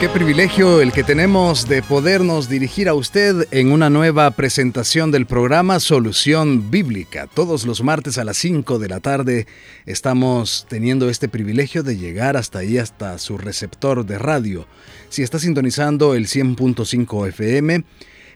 [0.00, 5.26] Qué privilegio el que tenemos de podernos dirigir a usted en una nueva presentación del
[5.26, 7.26] programa Solución Bíblica.
[7.26, 9.48] Todos los martes a las 5 de la tarde
[9.86, 14.68] estamos teniendo este privilegio de llegar hasta ahí, hasta su receptor de radio.
[15.08, 17.82] Si está sintonizando el 100.5 FM,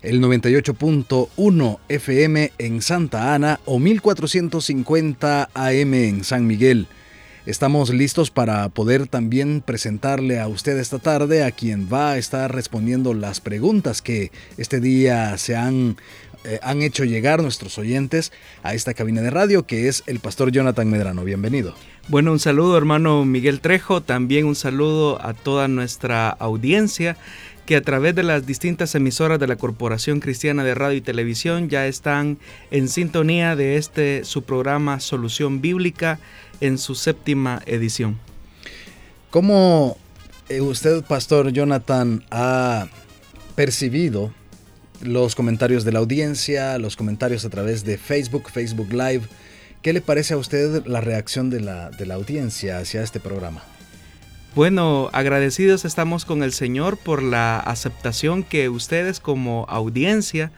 [0.02, 6.88] el 98.1 FM en Santa Ana o 1450 AM en San Miguel.
[7.45, 12.55] Estamos listos para poder también presentarle a usted esta tarde a quien va a estar
[12.55, 15.96] respondiendo las preguntas que este día se han,
[16.45, 18.30] eh, han hecho llegar nuestros oyentes
[18.62, 21.24] a esta cabina de radio, que es el pastor Jonathan Medrano.
[21.24, 21.74] Bienvenido.
[22.06, 27.16] Bueno, un saludo hermano Miguel Trejo, también un saludo a toda nuestra audiencia
[27.73, 31.71] que a través de las distintas emisoras de la Corporación Cristiana de Radio y Televisión
[31.71, 32.37] ya están
[32.71, 36.19] en sintonía de este su programa Solución Bíblica
[36.61, 38.19] en su séptima edición.
[39.30, 39.96] ¿Cómo
[40.51, 42.88] eh, usted, Pastor Jonathan, ha
[43.55, 44.35] percibido
[45.01, 49.23] los comentarios de la audiencia, los comentarios a través de Facebook, Facebook Live?
[49.80, 53.65] ¿Qué le parece a usted la reacción de la, de la audiencia hacia este programa?
[54.55, 60.53] Bueno, agradecidos estamos con el Señor por la aceptación que ustedes como audiencia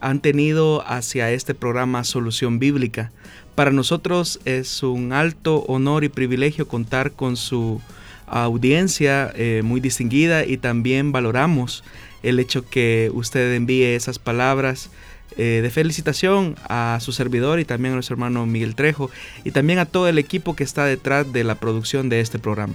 [0.00, 3.12] han tenido hacia este programa Solución Bíblica.
[3.54, 7.80] Para nosotros es un alto honor y privilegio contar con su
[8.26, 11.84] audiencia eh, muy distinguida y también valoramos
[12.24, 14.90] el hecho que usted envíe esas palabras
[15.36, 19.12] eh, de felicitación a su servidor y también a nuestro hermano Miguel Trejo
[19.44, 22.74] y también a todo el equipo que está detrás de la producción de este programa.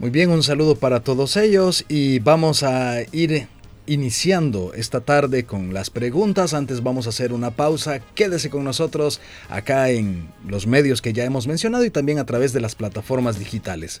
[0.00, 3.48] Muy bien, un saludo para todos ellos y vamos a ir
[3.86, 6.54] iniciando esta tarde con las preguntas.
[6.54, 8.00] Antes vamos a hacer una pausa.
[8.14, 12.54] Quédese con nosotros acá en los medios que ya hemos mencionado y también a través
[12.54, 14.00] de las plataformas digitales.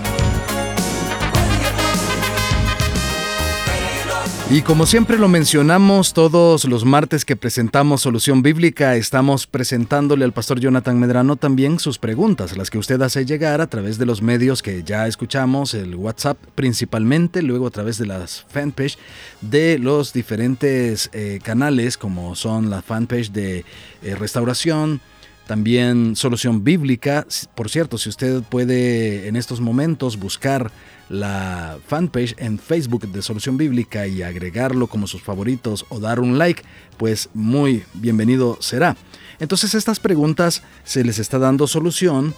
[4.53, 10.33] Y como siempre lo mencionamos, todos los martes que presentamos Solución Bíblica, estamos presentándole al
[10.33, 14.21] pastor Jonathan Medrano también sus preguntas, las que usted hace llegar a través de los
[14.21, 18.97] medios que ya escuchamos, el WhatsApp principalmente, luego a través de las fanpage
[19.39, 23.63] de los diferentes eh, canales, como son la fanpage de
[24.03, 24.99] eh, Restauración,
[25.47, 27.25] también Solución Bíblica.
[27.55, 30.71] Por cierto, si usted puede en estos momentos buscar
[31.11, 36.37] la fanpage en Facebook de Solución Bíblica y agregarlo como sus favoritos o dar un
[36.37, 36.63] like,
[36.97, 38.95] pues muy bienvenido será.
[39.39, 42.33] Entonces estas preguntas se les está dando solución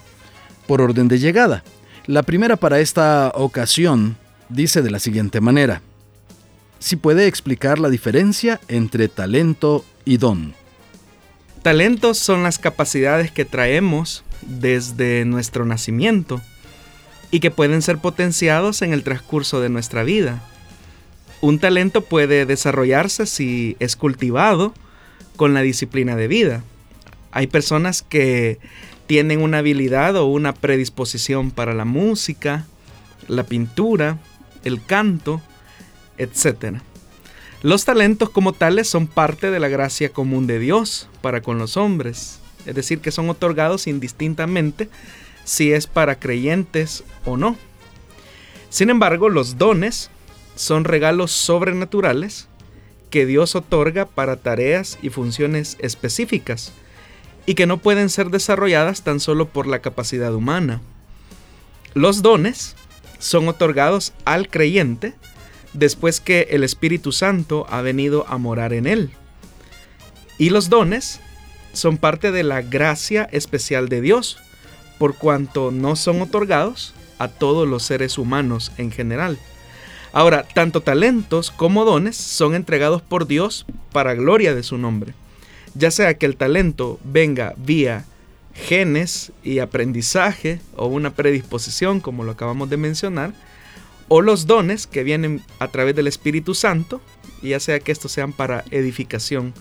[0.66, 1.64] por orden de llegada.
[2.08, 4.18] La primera para esta ocasión
[4.50, 5.84] dice de la siguiente manera.
[6.80, 10.56] Si puede explicar la diferencia entre talento y don.
[11.62, 16.42] Talentos son las capacidades que traemos desde nuestro nacimiento
[17.34, 20.44] y que pueden ser potenciados en el transcurso de nuestra vida.
[21.42, 24.72] Un talento puede desarrollarse si es cultivado
[25.36, 26.64] con la disciplina de vida.
[27.32, 28.60] Hay personas que
[29.08, 32.68] tienen una habilidad o una predisposición para la música,
[33.28, 34.20] la pintura,
[34.64, 35.42] el canto,
[36.20, 36.82] etc.
[37.64, 41.78] Los talentos como tales son parte de la gracia común de Dios para con los
[41.78, 44.88] hombres, es decir, que son otorgados indistintamente
[45.44, 47.58] si es para creyentes o no.
[48.70, 50.10] Sin embargo, los dones
[50.56, 52.48] son regalos sobrenaturales
[53.10, 56.74] que Dios otorga para tareas y funciones específicas
[57.46, 60.82] y que no pueden ser desarrolladas tan solo por la capacidad humana.
[61.94, 62.76] Los dones
[63.20, 65.14] son otorgados al creyente
[65.74, 69.12] después que el Espíritu Santo ha venido a morar en él.
[70.38, 71.20] Y los dones
[71.74, 74.40] son parte de la gracia especial de Dios,
[75.04, 79.38] por cuanto no son otorgados a todos los seres humanos en general.
[80.14, 85.14] Ahora, tanto talentos como dones son entregados por Dios para gloria de su nombre.
[85.76, 88.06] Ya sea que el talento venga vía
[88.54, 93.34] genes y aprendizaje o una predisposición, como lo acabamos de mencionar,
[94.08, 97.02] o los dones que vienen a través del Espíritu Santo,
[97.42, 99.54] ya sea que estos sean para edificación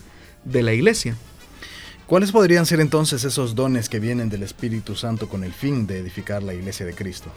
[0.45, 1.17] de la iglesia.
[2.07, 5.99] ¿Cuáles podrían ser entonces esos dones que vienen del Espíritu Santo con el fin de
[5.99, 7.31] edificar la iglesia de Cristo?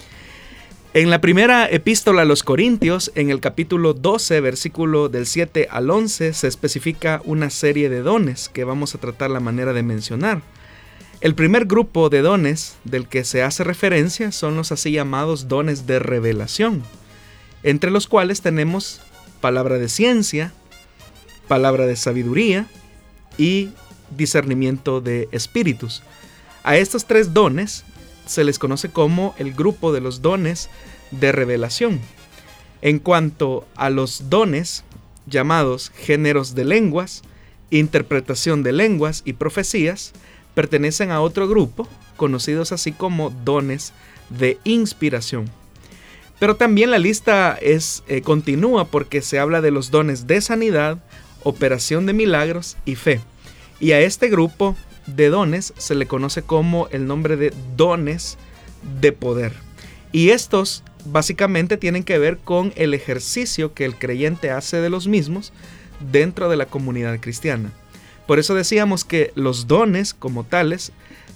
[0.92, 5.90] En la primera epístola a los Corintios, en el capítulo 12, versículo del 7 al
[5.90, 10.42] 11, se especifica una serie de dones que vamos a tratar la manera de mencionar.
[11.20, 15.86] El primer grupo de dones del que se hace referencia son los así llamados dones
[15.86, 16.82] de revelación,
[17.62, 19.00] entre los cuales tenemos
[19.40, 20.52] palabra de ciencia,
[21.46, 22.66] palabra de sabiduría
[23.38, 23.70] y
[24.10, 26.02] discernimiento de espíritus.
[26.64, 27.84] A estos tres dones
[28.26, 30.68] se les conoce como el grupo de los dones
[31.10, 32.00] de revelación.
[32.82, 34.84] En cuanto a los dones
[35.26, 37.22] llamados géneros de lenguas,
[37.70, 40.12] interpretación de lenguas y profecías,
[40.54, 43.92] pertenecen a otro grupo, conocidos así como dones
[44.30, 45.50] de inspiración.
[46.38, 50.98] Pero también la lista es eh, continúa porque se habla de los dones de sanidad,
[51.42, 53.20] operación de milagros y fe.
[53.80, 54.76] Y a este grupo
[55.06, 58.38] de dones se le conoce como el nombre de dones
[59.00, 59.52] de poder.
[60.12, 65.06] Y estos básicamente tienen que ver con el ejercicio que el creyente hace de los
[65.06, 65.52] mismos
[66.12, 67.70] dentro de la comunidad cristiana.
[68.26, 70.92] Por eso decíamos que los dones como tales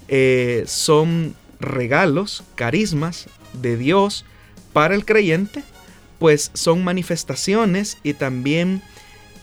[0.08, 4.24] eh, son regalos, carismas de Dios
[4.72, 5.62] para el creyente,
[6.18, 8.82] pues son manifestaciones y también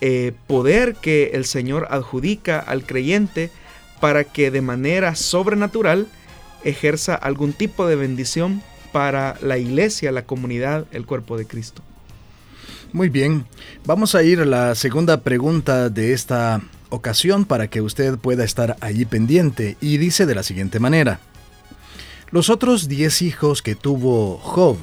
[0.02, 3.50] eh, poder que el Señor adjudica al creyente
[4.00, 6.08] para que de manera sobrenatural
[6.64, 8.62] ejerza algún tipo de bendición
[8.92, 11.82] para la iglesia, la comunidad, el cuerpo de Cristo.
[12.94, 13.46] Muy bien,
[13.86, 18.78] vamos a ir a la segunda pregunta de esta ocasión para que usted pueda estar
[18.80, 21.20] allí pendiente y dice de la siguiente manera.
[22.32, 24.78] Los otros diez hijos que tuvo Job,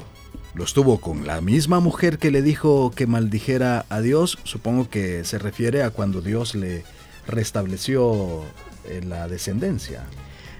[0.55, 4.37] ¿los tuvo con la misma mujer que le dijo que maldijera a Dios?
[4.43, 6.83] Supongo que se refiere a cuando Dios le
[7.27, 8.43] restableció
[8.85, 10.03] eh, la descendencia.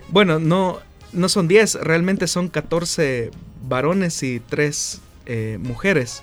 [0.10, 0.80] Bueno, no,
[1.14, 3.32] no son 10, realmente son 14
[3.68, 6.22] varones y 3 eh, mujeres.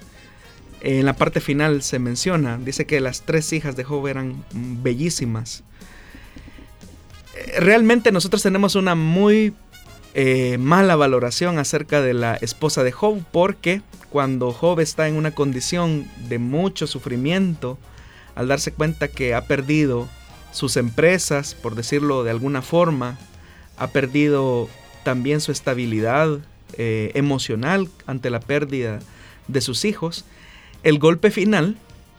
[0.83, 5.63] En la parte final se menciona, dice que las tres hijas de Job eran bellísimas.
[7.37, 9.55] Eh, realmente nosotros tenemos una muy
[10.59, 13.81] mala valoración acerca de la esposa de Job porque
[14.11, 17.79] cuando Job está en una condición de mucho sufrimiento,
[18.35, 20.09] al darse cuenta que ha perdido
[20.53, 23.19] sus empresas, por decirlo de alguna forma,
[23.79, 24.69] ha perdido
[25.03, 26.39] también su estabilidad
[26.75, 29.01] eh, emocional ante la pérdida
[29.49, 30.25] de sus hijos.
[30.83, 31.77] El golpe final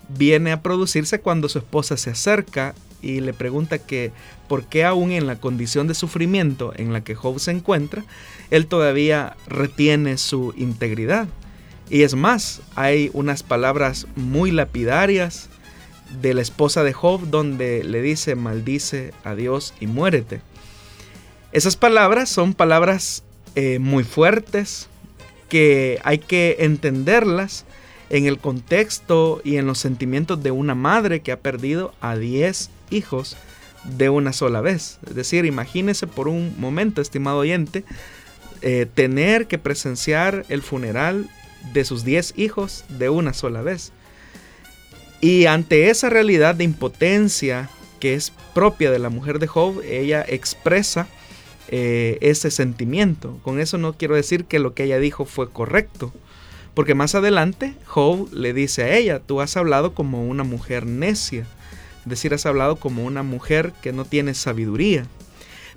[0.10, 4.12] viene a producirse cuando su esposa se acerca y le pregunta que
[4.48, 8.04] por qué aún en la condición de sufrimiento en la que Job se encuentra,
[8.50, 11.28] él todavía retiene su integridad.
[11.90, 15.50] Y es más, hay unas palabras muy lapidarias
[16.22, 20.42] de la esposa de Job donde le dice maldice a Dios y muérete.
[21.52, 23.24] Esas palabras son palabras
[23.56, 24.88] eh, muy fuertes
[25.50, 27.66] que hay que entenderlas
[28.10, 32.70] en el contexto y en los sentimientos de una madre que ha perdido a 10
[32.90, 33.38] hijos
[33.84, 35.00] de una sola vez.
[35.08, 37.84] Es decir, imagínese por un momento, estimado oyente,
[38.62, 41.30] eh, tener que presenciar el funeral
[41.74, 43.92] de sus 10 hijos de una sola vez.
[45.22, 47.70] Y ante esa realidad de impotencia
[48.00, 51.08] que es propia de la mujer de Job, ella expresa
[51.70, 53.40] eh, ese sentimiento.
[53.44, 56.14] Con eso no quiero decir que lo que ella dijo fue correcto,
[56.74, 61.48] porque más adelante Job le dice a ella, tú has hablado como una mujer necia,
[62.04, 65.06] es decir, has hablado como una mujer que no tiene sabiduría.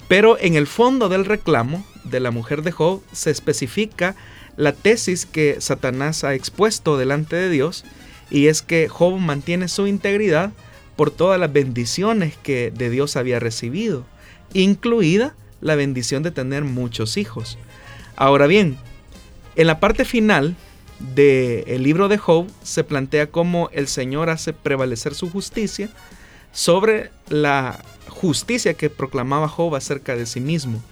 [0.08, 4.14] Pero en el fondo del reclamo de la mujer de Job se especifica
[4.56, 7.84] la tesis que Satanás ha expuesto delante de Dios
[8.30, 10.52] y es que Job mantiene su integridad
[10.96, 14.06] por todas las bendiciones que de Dios había recibido,
[14.54, 17.58] incluida la bendición de tener muchos hijos.
[18.16, 18.78] Ahora bien,
[19.56, 20.56] en la parte final
[20.98, 25.88] del libro de Job se plantea cómo el Señor hace prevalecer su justicia
[26.52, 30.82] sobre la justicia que proclamaba Job acerca de sí mismo.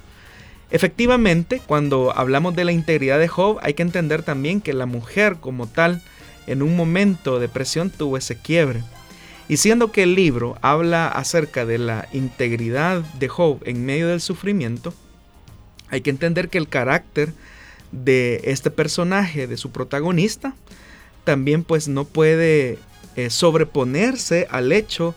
[0.70, 5.36] Efectivamente, cuando hablamos de la integridad de Job, hay que entender también que la mujer
[5.40, 6.02] como tal
[6.46, 8.82] en un momento de presión tuvo ese quiebre.
[9.48, 14.20] Y siendo que el libro habla acerca de la integridad de Job en medio del
[14.20, 14.92] sufrimiento,
[15.90, 17.32] hay que entender que el carácter
[18.02, 20.54] de este personaje, de su protagonista,
[21.24, 22.78] también pues no puede
[23.16, 25.14] eh, sobreponerse al hecho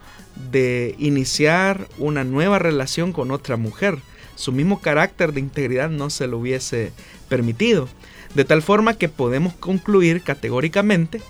[0.52, 3.98] de iniciar una nueva relación con otra mujer.
[4.36, 6.92] Su mismo carácter de integridad no se lo hubiese
[7.28, 7.90] permitido.
[8.36, 11.22] De tal forma que podemos concluir categóricamente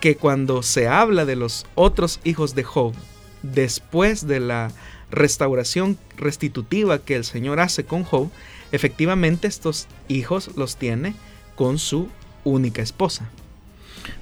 [0.00, 2.94] que cuando se habla de los otros hijos de Job,
[3.42, 4.72] después de la
[5.10, 8.30] restauración restitutiva que el Señor hace con Job,
[8.74, 11.14] efectivamente estos hijos los tiene
[11.54, 12.08] con su
[12.44, 13.28] única esposa.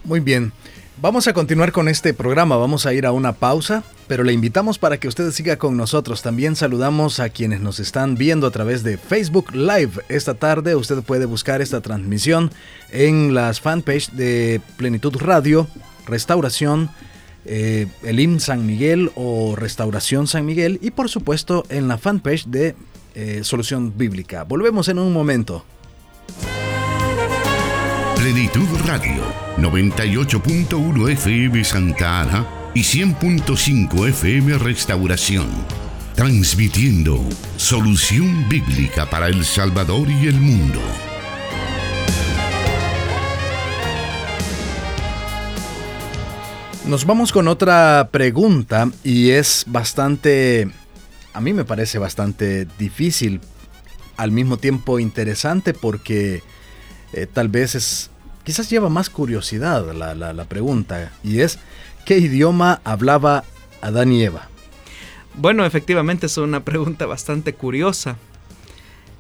[0.05, 0.53] Muy bien.
[1.01, 4.79] Vamos a continuar con este programa, vamos a ir a una pausa, pero le invitamos
[4.79, 6.23] para que usted siga con nosotros.
[6.23, 10.03] También saludamos a quienes nos están viendo a través de Facebook Live.
[10.09, 12.53] Esta tarde usted puede buscar esta transmisión
[12.91, 15.67] en las fanpage de Plenitud Radio,
[16.07, 16.91] Restauración,
[17.47, 22.77] eh, Elim San Miguel o Restauración San Miguel y por supuesto en la fanpage de
[23.15, 24.45] eh, Solución Bíblica.
[24.45, 25.65] Volvemos en un momento.
[28.17, 29.23] Plenitud Radio,
[29.59, 35.49] 98.1 FM Santa Ana y 100.5 FM Restauración.
[36.15, 37.19] Transmitiendo
[37.57, 40.81] solución bíblica para El Salvador y el mundo.
[46.87, 50.69] Nos vamos con otra pregunta y es bastante,
[51.33, 53.41] a mí me parece bastante difícil,
[54.17, 56.43] al mismo tiempo interesante porque
[57.13, 58.11] eh, tal vez es
[58.45, 61.59] quizás lleva más curiosidad la, la, pregunta, y es,
[62.05, 63.45] ¿qué idioma hablaba
[63.81, 64.49] Adán y Eva?
[65.35, 68.17] Bueno, efectivamente es una pregunta bastante curiosa,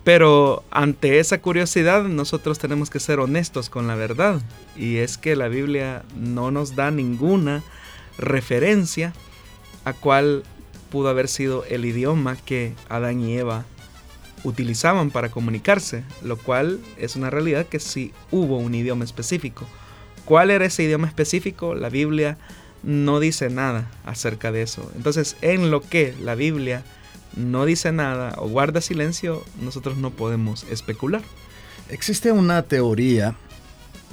[0.04, 4.42] pero ante esa curiosidad nosotros tenemos que ser honestos con la verdad,
[4.76, 7.62] y es que la Biblia no nos da ninguna
[8.18, 9.12] referencia
[9.84, 10.42] a cuál
[10.92, 13.64] pudo haber sido el idioma que Adán y Eva
[14.44, 19.66] utilizaban para comunicarse, lo cual es una realidad que sí hubo un idioma específico.
[20.26, 21.74] ¿Cuál era ese idioma específico?
[21.74, 22.36] La Biblia
[22.82, 24.92] no dice nada acerca de eso.
[24.94, 26.84] Entonces, en lo que la Biblia
[27.36, 31.22] no dice nada o guarda silencio, nosotros no podemos especular.
[31.88, 33.34] Existe una teoría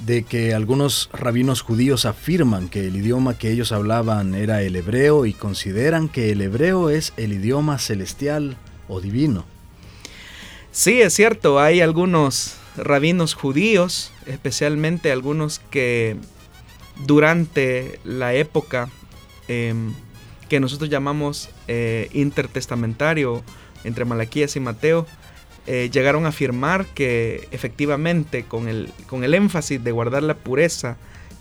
[0.06, 5.26] de que algunos rabinos judíos afirman que el idioma que ellos hablaban era el hebreo
[5.26, 8.56] y consideran que el hebreo es el idioma celestial
[8.88, 9.44] o divino.
[10.72, 16.16] Sí, es cierto, hay algunos rabinos judíos, especialmente algunos que
[17.06, 18.88] durante la época
[19.48, 19.92] em,
[20.48, 23.42] que nosotros llamamos eh, intertestamentario
[23.84, 25.06] entre Malaquías y Mateo,
[25.72, 30.96] eh, llegaron a afirmar que efectivamente con el, con el énfasis de guardar la pureza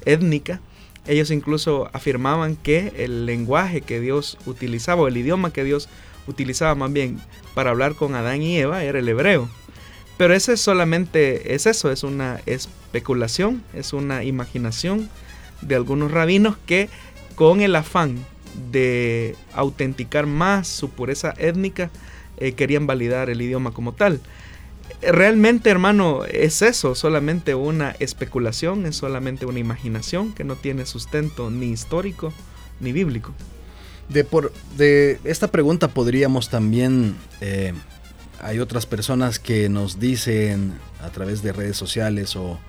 [0.06, 0.62] étnica,
[1.08, 5.90] ellos incluso afirmaban que el lenguaje que Dios utilizaba, o el idioma que Dios
[6.28, 7.20] utilizaba más bien
[7.56, 9.50] para hablar con Adán y Eva era el hebreo.
[10.16, 15.10] Pero ese solamente es eso, es una especulación, es una imaginación
[15.62, 16.88] de algunos rabinos que
[17.34, 18.24] con el afán
[18.72, 21.90] de autenticar más su pureza étnica
[22.40, 24.20] eh, querían validar el idioma como tal.
[25.02, 31.50] Realmente, hermano, es eso, solamente una especulación, es solamente una imaginación que no tiene sustento
[31.52, 32.34] ni histórico
[32.80, 33.34] ni bíblico.
[34.10, 37.74] De, por, de esta pregunta podríamos también, eh,
[38.42, 42.60] hay otras personas que nos dicen a través de redes sociales o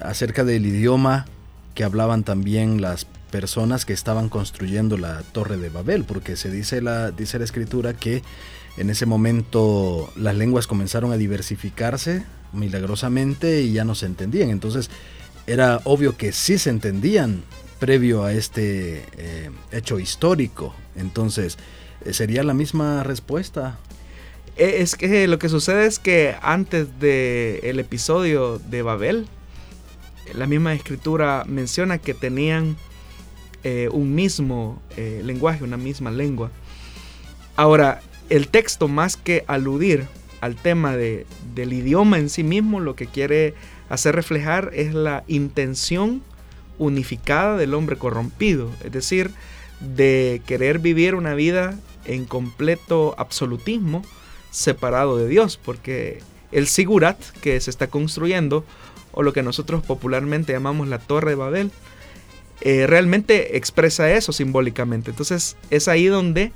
[0.00, 1.26] acerca del idioma
[1.74, 6.80] que hablaban también las personas que estaban construyendo la torre de Babel, porque se dice
[6.80, 8.22] la, dice la escritura que
[8.76, 14.50] en ese momento las lenguas comenzaron a diversificarse milagrosamente y ya no se entendían.
[14.50, 14.90] Entonces
[15.46, 17.42] era obvio que sí se entendían
[17.78, 20.74] previo a este eh, hecho histórico.
[20.94, 21.58] Entonces,
[22.04, 23.78] eh, ¿sería la misma respuesta?
[24.56, 29.26] E, es que lo que sucede es que antes del el episodio de Babel,
[30.34, 32.76] la misma escritura menciona que tenían
[33.64, 36.50] eh, un mismo lenguaje, una misma lengua.
[37.56, 38.00] Ahora,
[38.30, 40.06] el texto más que aludir
[40.40, 43.54] al tema de, del idioma en sí mismo, lo que quiere
[43.90, 46.22] hacer reflejar es la intención
[46.78, 49.32] unificada del hombre corrompido, es decir,
[49.80, 54.02] de querer vivir una vida en completo absolutismo
[54.50, 56.22] separado de Dios, porque
[56.52, 58.64] el Sigurat que se está construyendo,
[59.12, 61.70] o lo que nosotros popularmente llamamos la Torre de Babel,
[62.60, 65.10] eh, realmente expresa eso simbólicamente.
[65.10, 66.52] Entonces es ahí donde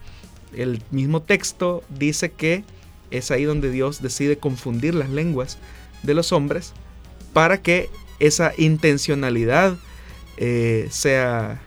[0.56, 2.64] el mismo texto dice que
[3.10, 5.58] es ahí donde Dios decide confundir las lenguas
[6.02, 6.72] de los hombres
[7.32, 9.76] para que esa intencionalidad
[10.36, 11.60] eh, sea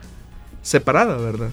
[0.62, 1.50] separada, ¿verdad?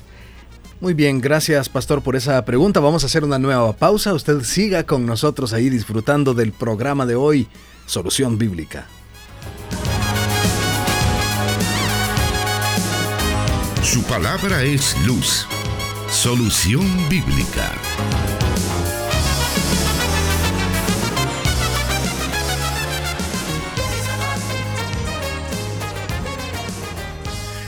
[0.82, 2.80] Muy bien, gracias Pastor por esa pregunta.
[2.80, 4.14] Vamos a hacer una nueva pausa.
[4.14, 7.48] Usted siga con nosotros ahí disfrutando del programa de hoy,
[7.86, 8.88] Solución Bíblica.
[13.82, 15.48] Su palabra es luz.
[16.10, 17.74] Solución Bíblica.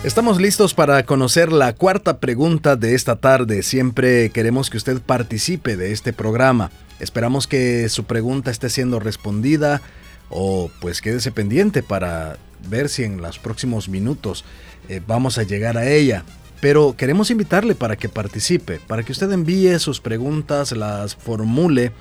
[0.03, 3.63] Estamos listos para conocer la cuarta pregunta de esta tarde.
[3.63, 6.71] Siempre queremos que usted participe de este programa.
[6.99, 9.81] Esperamos que su pregunta esté siendo respondida
[10.29, 12.37] o pues quédese pendiente para
[12.69, 14.45] ver si en los próximos minutos
[14.89, 16.23] eh, vamos a llegar a ella.
[16.59, 21.91] Pero queremos invitarle para que participe, para que usted envíe sus preguntas, las formule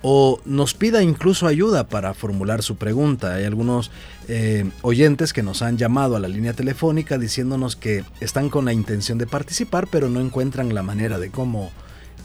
[0.00, 3.34] o nos pida incluso ayuda para formular su pregunta.
[3.34, 3.90] Hay algunos
[4.28, 8.72] eh, oyentes que nos han llamado a la línea telefónica diciéndonos que están con la
[8.72, 11.70] intención de participar, pero no encuentran la manera de cómo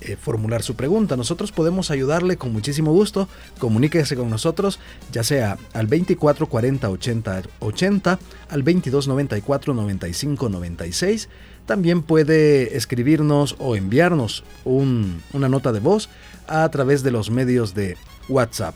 [0.01, 1.15] eh, formular su pregunta.
[1.15, 3.27] Nosotros podemos ayudarle con muchísimo gusto.
[3.57, 4.79] Comuníquese con nosotros,
[5.11, 11.29] ya sea al 24 40 80 80, al 22 94 95 96
[11.65, 16.09] también puede escribirnos o enviarnos una nota de voz
[16.47, 18.75] a través de los medios de WhatsApp.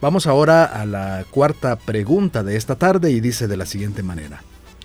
[0.00, 4.42] Vamos ahora a la cuarta pregunta de esta tarde y dice de la siguiente manera.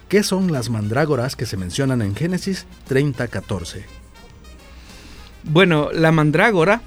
[0.10, 3.84] ¿Qué son las mandrágoras que se mencionan en Génesis 30:14?
[5.44, 6.82] Bueno, la mandrágora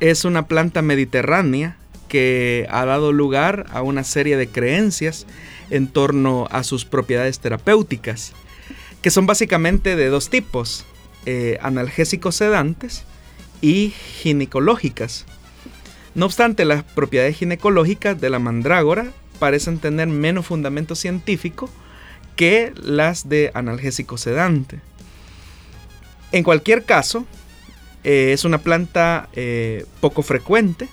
[0.00, 1.76] es una planta mediterránea
[2.08, 5.26] que ha dado lugar a una serie de creencias
[5.70, 8.32] en torno a sus propiedades terapéuticas
[9.04, 10.86] que son básicamente de dos tipos,
[11.26, 13.04] eh, analgésicos sedantes
[13.60, 15.26] y ginecológicas.
[16.14, 21.68] No obstante, las propiedades ginecológicas de la mandrágora parecen tener menos fundamento científico
[22.34, 24.80] que las de analgésico sedante.
[26.32, 27.26] En cualquier caso,
[28.04, 30.88] eh, es una planta eh, poco frecuente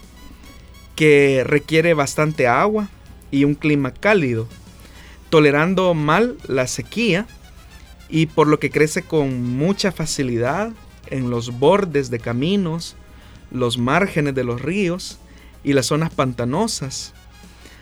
[0.97, 2.89] que requiere bastante agua
[3.31, 4.49] y un clima cálido,
[5.29, 7.25] tolerando mal la sequía
[8.11, 10.73] y por lo que crece con mucha facilidad
[11.07, 12.95] en los bordes de caminos,
[13.51, 15.17] los márgenes de los ríos
[15.63, 17.13] y las zonas pantanosas.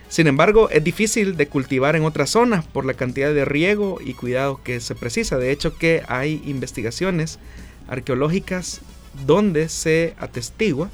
[0.08, 4.14] Sin embargo, es difícil de cultivar en otras zonas por la cantidad de riego y
[4.14, 5.38] cuidado que se precisa.
[5.38, 7.40] De hecho, que hay investigaciones
[7.88, 8.82] arqueológicas
[9.26, 10.90] donde se atestigua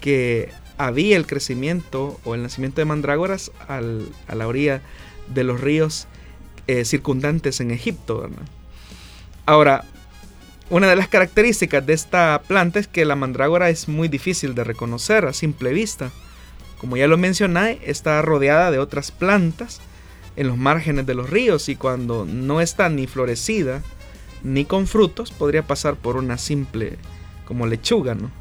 [0.00, 4.82] que había el crecimiento o el nacimiento de mandrágoras a la orilla
[5.32, 6.06] de los ríos
[6.66, 8.28] eh, circundantes en Egipto.
[9.46, 9.84] Ahora,
[10.70, 14.64] una de las características de esta planta es que la mandrágora es muy difícil de
[14.64, 16.10] reconocer a simple vista.
[16.78, 19.80] Como ya lo mencioné, está rodeada de otras plantas
[20.34, 23.82] en los márgenes de los ríos y cuando no está ni florecida
[24.42, 26.98] ni con frutos podría pasar por una simple
[27.46, 28.32] como lechuga, ¿no?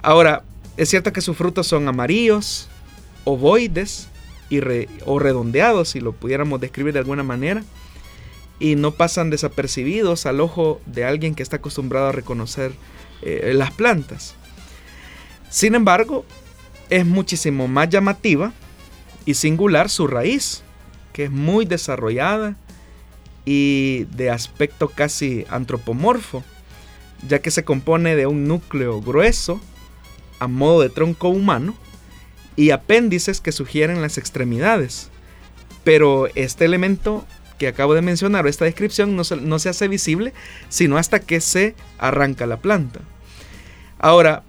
[0.00, 0.44] Ahora,
[0.78, 2.68] es cierto que sus frutos son amarillos,
[3.24, 4.08] ovoides
[4.48, 4.60] y
[5.04, 7.62] o redondeados, si lo pudiéramos describir de alguna manera
[8.58, 12.72] y no pasan desapercibidos al ojo de alguien que está acostumbrado a reconocer
[13.22, 14.34] eh, las plantas.
[15.50, 16.24] Sin embargo,
[16.90, 18.52] es muchísimo más llamativa
[19.24, 20.62] y singular su raíz,
[21.12, 22.56] que es muy desarrollada
[23.44, 26.42] y de aspecto casi antropomorfo,
[27.26, 29.60] ya que se compone de un núcleo grueso
[30.38, 31.74] a modo de tronco humano
[32.56, 35.10] y apéndices que sugieren las extremidades.
[35.84, 37.24] Pero este elemento
[37.58, 39.24] que acabo de mencionar, esta descripción no
[39.58, 40.32] se, hace visible
[40.68, 43.00] sino hasta que se arranca la planta.
[43.98, 44.42] Ahora,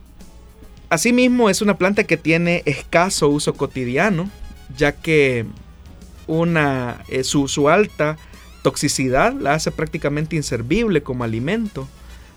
[0.90, 4.30] asimismo es una planta que tiene escaso uso cotidiano,
[4.76, 5.46] ya que
[6.28, 8.18] una, eh, su, su alta
[8.62, 11.88] toxicidad la hace prácticamente inservible como alimento,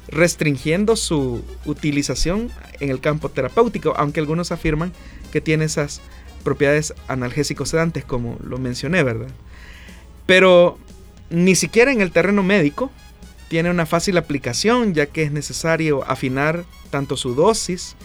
[0.08, 4.92] restringiendo su utilización en el campo terapéutico, aunque algunos afirman
[5.32, 6.00] que tiene esas
[6.44, 9.28] propiedades analgésicos sedantes, como lo mencioné, ¿verdad?
[10.30, 10.78] Pero
[11.28, 12.92] ni siquiera en el terreno médico
[13.48, 17.96] tiene una fácil aplicación, ya que es necesario afinar tanto su dosis,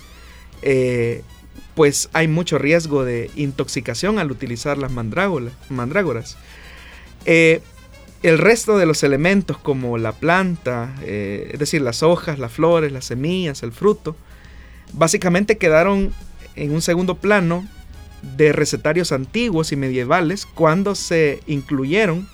[0.64, 1.22] eh,
[1.76, 6.38] pues hay mucho riesgo de intoxicación al utilizar las mandrágoras.
[7.28, 7.62] Eh,
[8.24, 12.92] el resto de los elementos como la planta, eh, es decir, las hojas, las flores,
[12.92, 14.16] las semillas, el fruto,
[14.94, 16.12] básicamente quedaron
[16.56, 17.68] en un segundo plano
[18.36, 22.28] de recetarios antiguos y medievales cuando se incluyeron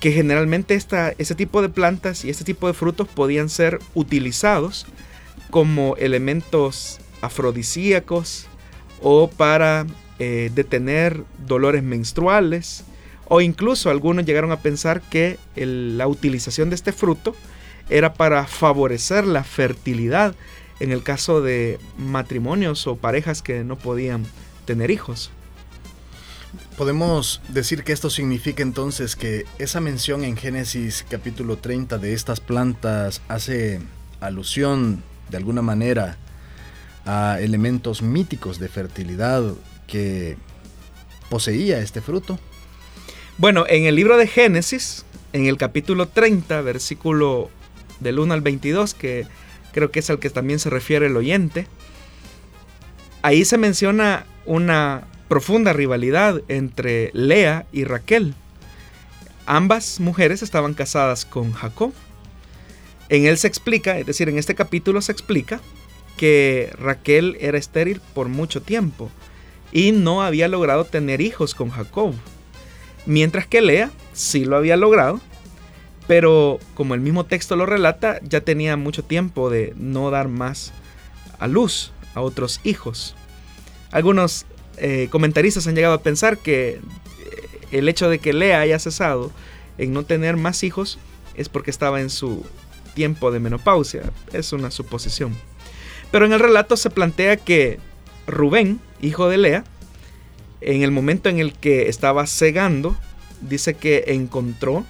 [0.00, 4.86] que generalmente esta, ese tipo de plantas y este tipo de frutos podían ser utilizados
[5.50, 8.46] como elementos afrodisíacos
[9.00, 9.86] o para
[10.18, 12.84] eh, detener dolores menstruales
[13.28, 17.36] o incluso algunos llegaron a pensar que la utilización de este fruto
[17.88, 20.34] era para favorecer la fertilidad
[20.80, 24.24] en el caso de matrimonios o parejas que no podían
[24.64, 25.30] tener hijos.
[26.76, 32.40] Podemos decir que esto significa entonces que esa mención en Génesis capítulo 30 de estas
[32.40, 33.80] plantas hace
[34.20, 36.18] alusión de alguna manera
[37.06, 39.42] a elementos míticos de fertilidad
[39.86, 40.36] que
[41.30, 42.38] poseía este fruto.
[43.38, 47.50] Bueno, en el libro de Génesis en el capítulo 30, versículo
[48.00, 49.26] del 1 al 22, que
[49.72, 51.66] creo que es al que también se refiere el oyente,
[53.22, 58.34] ahí se menciona una profunda rivalidad entre Lea y Raquel.
[59.46, 61.92] Ambas mujeres estaban casadas con Jacob.
[63.08, 65.60] En él se explica, es decir, en este capítulo se explica
[66.16, 69.10] que Raquel era estéril por mucho tiempo
[69.72, 72.14] y no había logrado tener hijos con Jacob.
[73.06, 75.20] Mientras que Lea sí lo había logrado,
[76.06, 80.72] pero como el mismo texto lo relata, ya tenía mucho tiempo de no dar más
[81.38, 83.14] a luz a otros hijos.
[83.90, 84.46] Algunos
[84.78, 86.80] eh, comentaristas han llegado a pensar que eh,
[87.70, 89.30] el hecho de que Lea haya cesado
[89.78, 90.98] en no tener más hijos
[91.34, 92.44] es porque estaba en su
[92.94, 94.12] tiempo de menopausia.
[94.32, 95.34] Es una suposición.
[96.10, 97.78] Pero en el relato se plantea que
[98.26, 99.64] Rubén, hijo de Lea,
[100.60, 102.96] en el momento en el que estaba cegando,
[103.40, 104.84] dice que encontró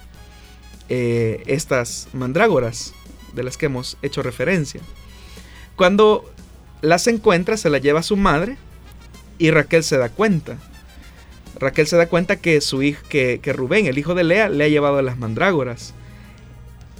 [0.89, 2.93] eh, estas mandrágoras
[3.33, 4.81] de las que hemos hecho referencia.
[5.75, 6.31] Cuando
[6.83, 8.57] las encuentra, se las lleva a su madre
[9.39, 10.57] y Raquel se da cuenta.
[11.57, 14.65] Raquel se da cuenta que su hijo, que, que Rubén, el hijo de Lea, le
[14.65, 15.93] ha llevado las mandrágoras.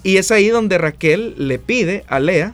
[0.01, 2.53] Y es ahí donde Raquel le pide a Lea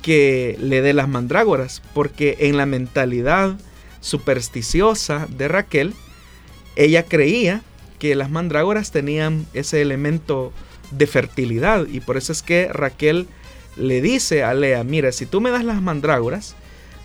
[0.00, 3.58] que le dé las mandrágoras, porque en la mentalidad
[4.00, 5.92] supersticiosa de Raquel,
[6.76, 7.62] ella creía
[7.98, 10.52] que las mandrágoras tenían ese elemento
[10.92, 13.28] de fertilidad y por eso es que Raquel
[13.78, 16.56] le dice a Lea, mira, si tú me das las mandrágoras,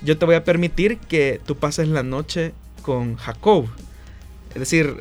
[0.03, 3.67] yo te voy a permitir que tú pases la noche con Jacob.
[4.53, 4.97] Es decir,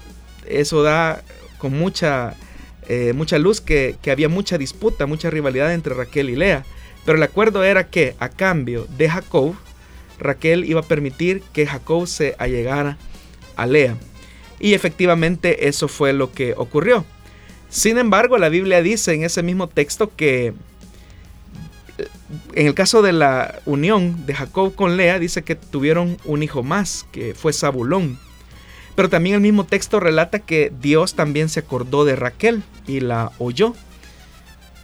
[0.46, 1.22] eso da
[1.58, 2.34] con mucha,
[2.88, 6.64] eh, mucha luz que, que había mucha disputa, mucha rivalidad entre Raquel y Lea.
[7.04, 9.54] Pero el acuerdo era que a cambio de Jacob,
[10.18, 12.96] Raquel iba a permitir que Jacob se allegara
[13.56, 13.96] a Lea.
[14.60, 17.04] Y efectivamente eso fue lo que ocurrió.
[17.68, 20.52] Sin embargo, la Biblia dice en ese mismo texto que
[22.54, 26.62] en el caso de la unión de Jacob con Lea, dice que tuvieron un hijo
[26.62, 28.18] más, que fue Zabulón.
[28.94, 33.32] Pero también el mismo texto relata que Dios también se acordó de Raquel y la
[33.38, 33.74] oyó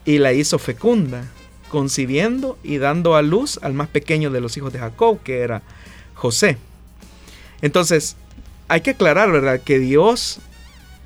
[0.04, 1.24] y la hizo fecunda
[1.68, 5.62] concibiendo y dando a luz al más pequeño de los hijos de Jacob, que era
[6.14, 6.56] José.
[7.61, 8.16] Entonces,
[8.68, 10.40] hay que aclarar, ¿verdad?, que Dios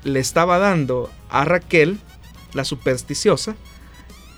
[0.03, 1.99] le estaba dando a Raquel,
[2.53, 3.55] la supersticiosa,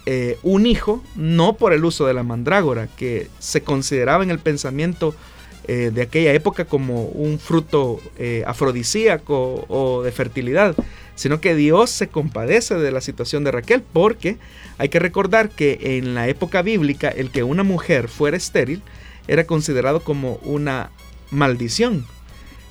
[0.06, 4.40] eh, un hijo, no por el uso de la mandrágora, que se consideraba en el
[4.40, 5.16] pensamiento
[5.68, 10.76] eh, de aquella época como un fruto eh, afrodisíaco o de fertilidad,
[11.16, 14.38] sino que Dios se compadece de la situación de Raquel porque
[14.78, 18.84] hay que recordar que en la época bíblica el que una mujer fuera estéril
[19.28, 20.92] era considerado como una
[21.32, 22.06] maldición.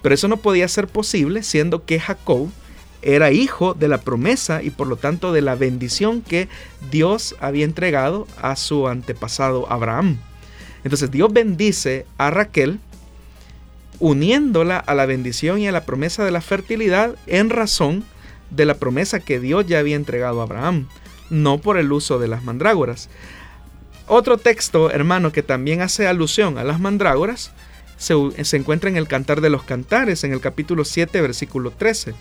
[0.03, 2.49] Pero eso no podía ser posible siendo que Jacob
[3.05, 6.49] era hijo de la promesa y por lo tanto de la bendición que
[6.91, 10.19] Dios había entregado a su antepasado Abraham.
[10.85, 12.81] Entonces Dios bendice a Raquel
[14.01, 18.05] uniéndola a la bendición y a la promesa de la fertilidad en razón
[18.51, 20.89] de la promesa que Dios ya había entregado a Abraham,
[21.31, 23.09] no por el uso de las mandrágoras.
[24.07, 27.53] Otro texto, hermano, que también hace alusión a las mandrágoras,
[27.97, 32.15] se, encuentra en el Cantar de los Cantares, en el capítulo 7, versículo 13.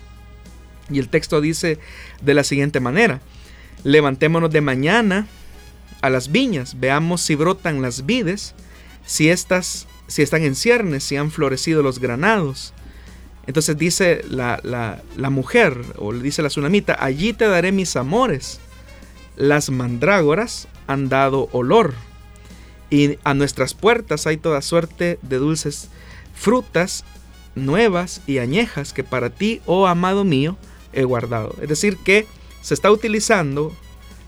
[0.90, 1.78] Y el texto dice
[2.22, 3.20] de la siguiente manera,
[3.84, 5.26] levantémonos de mañana
[6.00, 8.54] a las viñas, veamos si brotan las vides,
[9.06, 12.74] si, estas, si están en ciernes, si han florecido los granados.
[13.46, 18.60] Entonces dice la, la, mujer, o le dice la tsunamita, allí te daré mis amores.
[19.36, 21.94] Las mandrágoras han dado olor,
[22.90, 25.88] y a nuestras puertas hay toda suerte de dulces
[26.34, 27.04] frutas
[27.54, 30.56] nuevas y añejas que para ti, oh amado mío,
[30.94, 31.54] he guardado.
[31.60, 32.26] Es decir, que
[32.62, 33.72] se está utilizando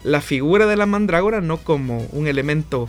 [0.04, 2.88] la figura de la mandrágora no como un elemento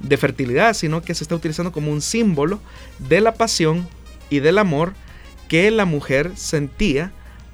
[0.00, 2.60] de fertilidad, sino que se está utilizando como un símbolo
[2.98, 3.88] de la pasión
[4.30, 4.94] y del amor
[5.48, 7.12] que la mujer sentía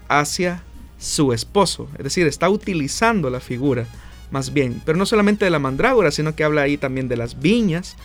[0.09, 0.63] hacia
[0.99, 1.89] su esposo.
[1.99, 3.87] Es decir, está utilizando la figura
[4.31, 7.41] más bien, pero no solamente de la mandrágora, sino que habla ahí también de las
[7.41, 7.97] viñas,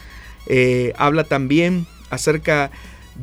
[0.47, 2.71] eh, habla también acerca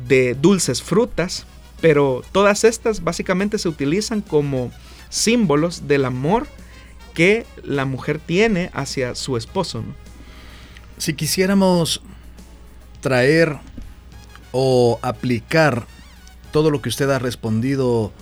[0.07, 1.45] de dulces frutas,
[1.81, 4.71] pero todas estas básicamente se utilizan como
[5.09, 6.47] símbolos del amor
[7.13, 9.83] que la mujer tiene hacia su esposo.
[10.97, 12.01] Si quisiéramos
[13.01, 13.57] traer
[14.51, 15.87] o aplicar
[16.51, 18.13] todo lo que usted ha respondido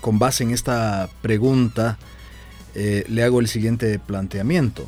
[0.00, 1.98] con base en esta pregunta,
[2.74, 4.84] eh, le hago el siguiente planteamiento.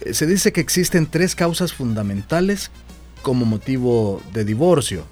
[0.00, 2.70] Eh, se dice que existen tres causas fundamentales
[3.22, 5.04] como motivo de divorcio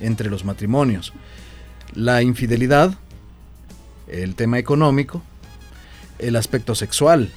[0.00, 1.12] entre los matrimonios.
[1.94, 2.94] La infidelidad,
[4.08, 5.22] el tema económico
[6.18, 7.30] el aspecto sexual.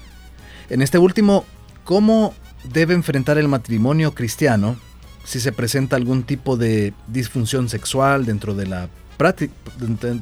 [0.70, 1.46] En este último,
[1.84, 4.78] ¿cómo debe enfrentar el matrimonio cristiano
[5.24, 8.90] si se presenta algún tipo de disfunción sexual dentro de la,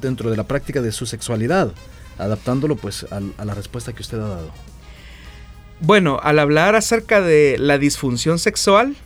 [0.02, 1.72] dentro de, la práctica de su sexualidad?
[2.18, 4.52] Adaptándolo pues a la respuesta que usted ha dado.
[5.80, 8.98] Bueno, al hablar acerca de la disfunción sexual,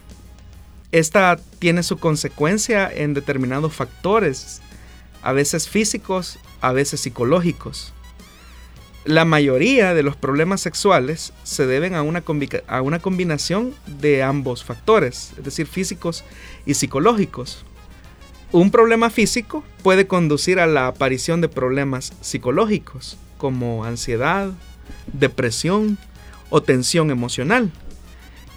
[0.93, 4.61] esta tiene su consecuencia en determinados factores,
[5.23, 7.93] a veces físicos, a veces psicológicos.
[9.03, 15.43] La mayoría de los problemas sexuales se deben a una, combinación de ambos factores, es
[15.43, 16.23] decir, físicos
[16.65, 17.65] y psicológicos.
[18.51, 24.51] Un problema físico puede conducir a la aparición de problemas psicológicos como ansiedad,
[25.11, 25.97] depresión,
[26.51, 27.71] o tensión emocional,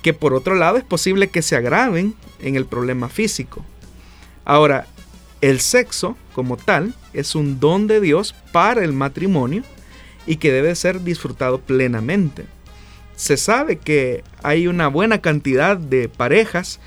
[0.07, 3.65] que por otro lado es posible que se agraven en el problema físico.
[4.45, 4.87] Ahora,
[5.41, 9.65] el sexo como tal es un don de Dios para el matrimonio
[10.25, 12.45] y que debe ser disfrutado plenamente.
[13.17, 16.79] Se sabe que hay una buena cantidad de parejas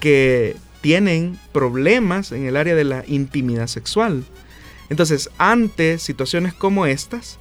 [0.00, 4.24] que tienen problemas en el área de la intimidad sexual.
[4.88, 7.38] Entonces, ante situaciones como estas,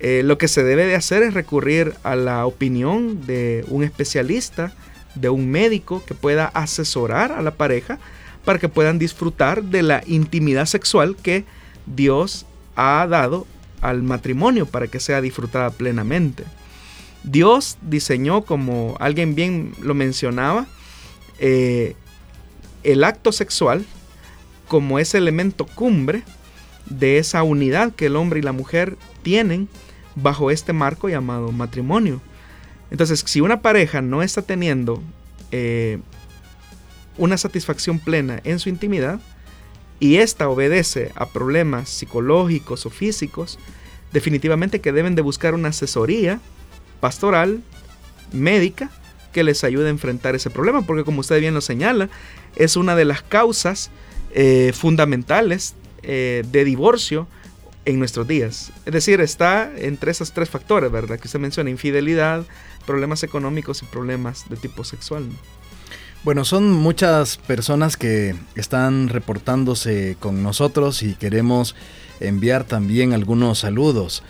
[0.00, 4.72] eh, lo que se debe de hacer es recurrir a la opinión de un especialista,
[5.14, 7.98] de un médico que pueda asesorar a la pareja
[8.44, 11.44] para que puedan disfrutar de la intimidad sexual que
[11.86, 13.46] Dios ha dado
[13.80, 16.44] al matrimonio para que sea disfrutada plenamente.
[17.24, 20.66] Dios diseñó, como alguien bien lo mencionaba,
[21.40, 21.94] eh,
[22.84, 23.84] el acto sexual
[24.68, 26.22] como ese elemento cumbre
[26.90, 29.68] de esa unidad que el hombre y la mujer tienen
[30.14, 32.20] bajo este marco llamado matrimonio.
[32.90, 35.02] Entonces, si una pareja no está teniendo
[35.52, 35.98] eh,
[37.16, 39.20] una satisfacción plena en su intimidad
[40.00, 43.58] y ésta obedece a problemas psicológicos o físicos,
[44.12, 46.40] definitivamente que deben de buscar una asesoría
[47.00, 47.62] pastoral,
[48.32, 48.90] médica,
[49.32, 52.08] que les ayude a enfrentar ese problema, porque como usted bien lo señala,
[52.56, 53.90] es una de las causas
[54.34, 57.26] eh, fundamentales eh, de divorcio
[57.84, 58.70] en nuestros días.
[58.84, 61.18] Es decir, está entre esos tres factores, ¿verdad?
[61.18, 62.44] Que usted menciona, infidelidad,
[62.86, 65.26] problemas económicos y problemas de tipo sexual.
[66.24, 71.74] Bueno, son muchas personas que están reportándose con nosotros y queremos
[72.20, 74.22] enviar también algunos saludos.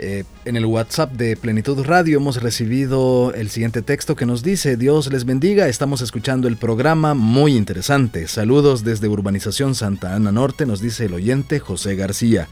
[0.00, 4.76] Eh, en el WhatsApp de Plenitud Radio hemos recibido el siguiente texto que nos dice,
[4.76, 8.28] Dios les bendiga, estamos escuchando el programa muy interesante.
[8.28, 12.48] Saludos desde Urbanización Santa Ana Norte, nos dice el oyente José García.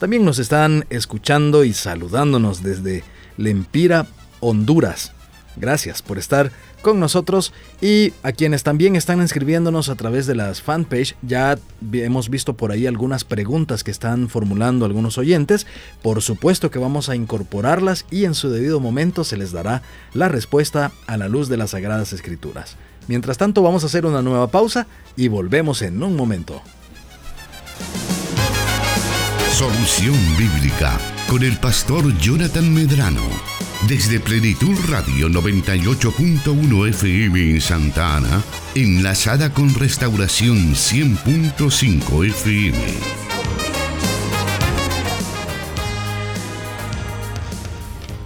[0.00, 3.04] También nos están escuchando y saludándonos desde
[3.36, 4.08] Lempira,
[4.40, 5.12] Honduras.
[5.56, 6.50] Gracias por estar
[6.82, 11.16] con nosotros y a quienes también están inscribiéndonos a través de las fanpage.
[11.22, 11.58] Ya
[11.92, 15.66] hemos visto por ahí algunas preguntas que están formulando algunos oyentes.
[16.02, 19.82] Por supuesto que vamos a incorporarlas y en su debido momento se les dará
[20.14, 22.76] la respuesta a la luz de las Sagradas Escrituras.
[23.06, 24.86] Mientras tanto vamos a hacer una nueva pausa
[25.16, 26.62] y volvemos en un momento.
[29.52, 33.47] Solución Bíblica con el pastor Jonathan Medrano.
[33.86, 38.42] Desde Plenitud Radio 98.1 FM en Santa Ana,
[38.74, 43.37] enlazada con Restauración 100.5 FM.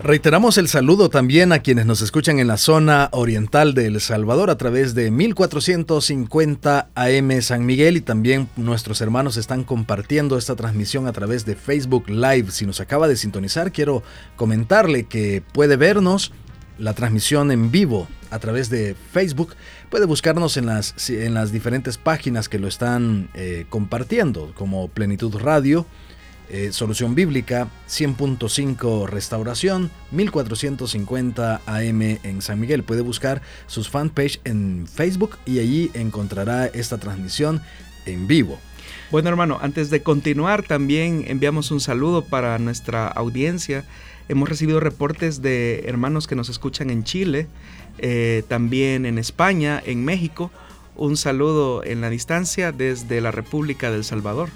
[0.05, 4.51] Reiteramos el saludo también a quienes nos escuchan en la zona oriental de El Salvador
[4.51, 11.07] a través de 1450 AM San Miguel y también nuestros hermanos están compartiendo esta transmisión
[11.07, 12.51] a través de Facebook Live.
[12.51, 14.03] Si nos acaba de sintonizar, quiero
[14.35, 16.33] comentarle que puede vernos
[16.79, 19.55] la transmisión en vivo a través de Facebook.
[19.89, 25.37] Puede buscarnos en las, en las diferentes páginas que lo están eh, compartiendo, como Plenitud
[25.37, 25.87] Radio,
[26.53, 32.83] eh, Solución Bíblica, 100.5 Restauración, 1450 AM en San Miguel.
[32.83, 37.63] Puede buscar sus fanpage en Facebook y allí encontrará esta transmisión
[38.05, 38.59] en vivo.
[39.11, 43.85] Bueno hermano, antes de continuar también enviamos un saludo para nuestra audiencia.
[44.29, 47.47] Hemos recibido reportes de hermanos que nos escuchan en Chile,
[47.97, 50.51] eh, también en España, en México.
[50.97, 54.51] Un saludo en la distancia desde la República del Salvador.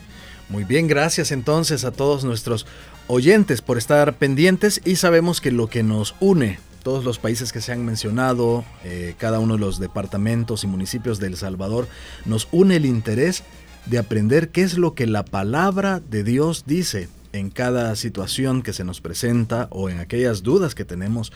[0.49, 2.67] Muy bien, gracias entonces a todos nuestros
[3.09, 7.61] oyentes por estar pendientes y sabemos que lo que nos une, todos los países que
[7.61, 11.89] se han mencionado, eh, cada uno de los departamentos y municipios de El Salvador,
[12.27, 13.43] nos une el interés
[13.87, 18.73] de aprender qué es lo que la palabra de Dios dice en cada situación que
[18.73, 21.33] se nos presenta o en aquellas dudas que tenemos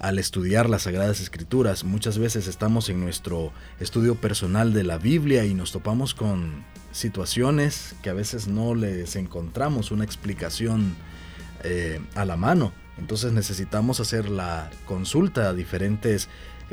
[0.00, 1.84] al estudiar las Sagradas Escrituras.
[1.84, 7.94] Muchas veces estamos en nuestro estudio personal de la Biblia y nos topamos con situaciones
[8.02, 10.96] que a veces no les encontramos una explicación
[11.64, 12.72] eh, a la mano.
[12.98, 16.28] Entonces necesitamos hacer la consulta a diferentes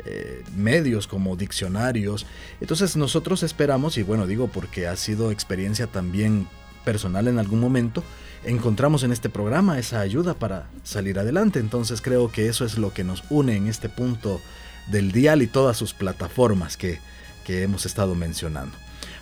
[0.06, 2.24] eh, medios como diccionarios.
[2.62, 6.48] Entonces nosotros esperamos, y bueno digo porque ha sido experiencia también
[6.82, 8.02] personal en algún momento,
[8.44, 11.58] encontramos en este programa esa ayuda para salir adelante.
[11.58, 14.40] Entonces creo que eso es lo que nos une en este punto
[14.88, 16.98] del dial y todas sus plataformas que,
[17.44, 18.76] que hemos estado mencionando.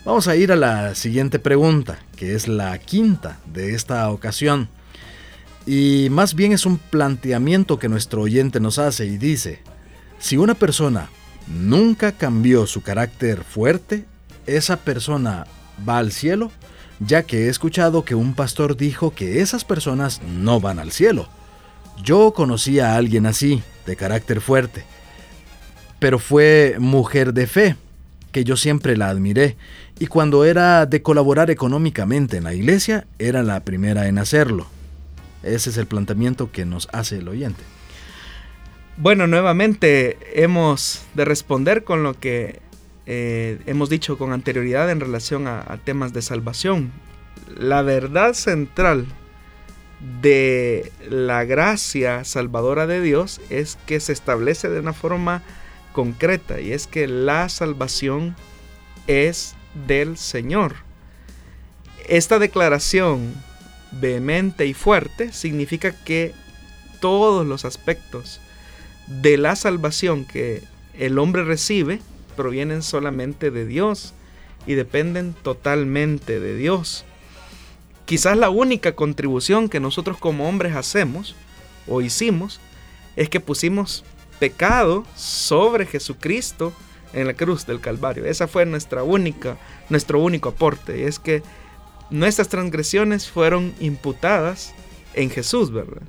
[0.04, 4.68] Vamos a ir a la siguiente pregunta, que es la quinta de esta ocasión.
[5.66, 9.60] Y más bien es un planteamiento que nuestro oyente nos hace y dice,
[10.20, 11.08] si una persona
[11.48, 14.04] nunca cambió su carácter fuerte,
[14.46, 15.46] esa persona
[15.86, 16.52] va al cielo
[17.00, 21.28] ya que he escuchado que un pastor dijo que esas personas no van al cielo.
[22.02, 24.84] Yo conocí a alguien así, de carácter fuerte,
[25.98, 27.76] pero fue mujer de fe,
[28.32, 29.56] que yo siempre la admiré,
[29.98, 34.66] y cuando era de colaborar económicamente en la iglesia, era la primera en hacerlo.
[35.42, 37.62] Ese es el planteamiento que nos hace el oyente.
[38.98, 42.60] Bueno, nuevamente hemos de responder con lo que
[43.06, 46.90] eh, hemos dicho con anterioridad en relación a, temas de salvación.
[47.56, 49.06] La verdad central
[50.20, 55.42] de la gracia salvadora de Dios es que se establece de una forma
[55.92, 58.34] concreta y es que la salvación
[59.06, 59.54] es
[59.86, 60.74] del Señor.
[62.08, 63.34] Esta declaración
[63.92, 66.34] vehemente y fuerte significa que
[67.00, 68.40] todos los aspectos
[69.06, 70.64] de la salvación que
[70.94, 72.00] el hombre recibe
[72.36, 74.14] provienen solamente de Dios
[74.66, 77.04] y dependen totalmente de Dios.
[78.04, 81.34] Quizás la única contribución que nosotros como hombres hacemos
[81.88, 82.60] o hicimos
[83.16, 84.04] es que pusimos
[84.38, 86.72] pecado sobre Jesucristo
[87.12, 88.24] en la cruz del Calvario.
[88.26, 89.56] Esa fue nuestra única,
[89.88, 91.00] nuestro único aporte.
[91.00, 91.42] Y es que
[92.10, 94.74] nuestras transgresiones fueron imputadas
[95.14, 96.02] en Jesús, ¿verdad?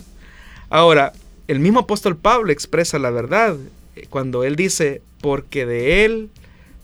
[0.69, 1.13] Ahora,
[1.47, 3.55] el mismo apóstol Pablo expresa la verdad
[4.09, 6.29] cuando él dice, porque de Él,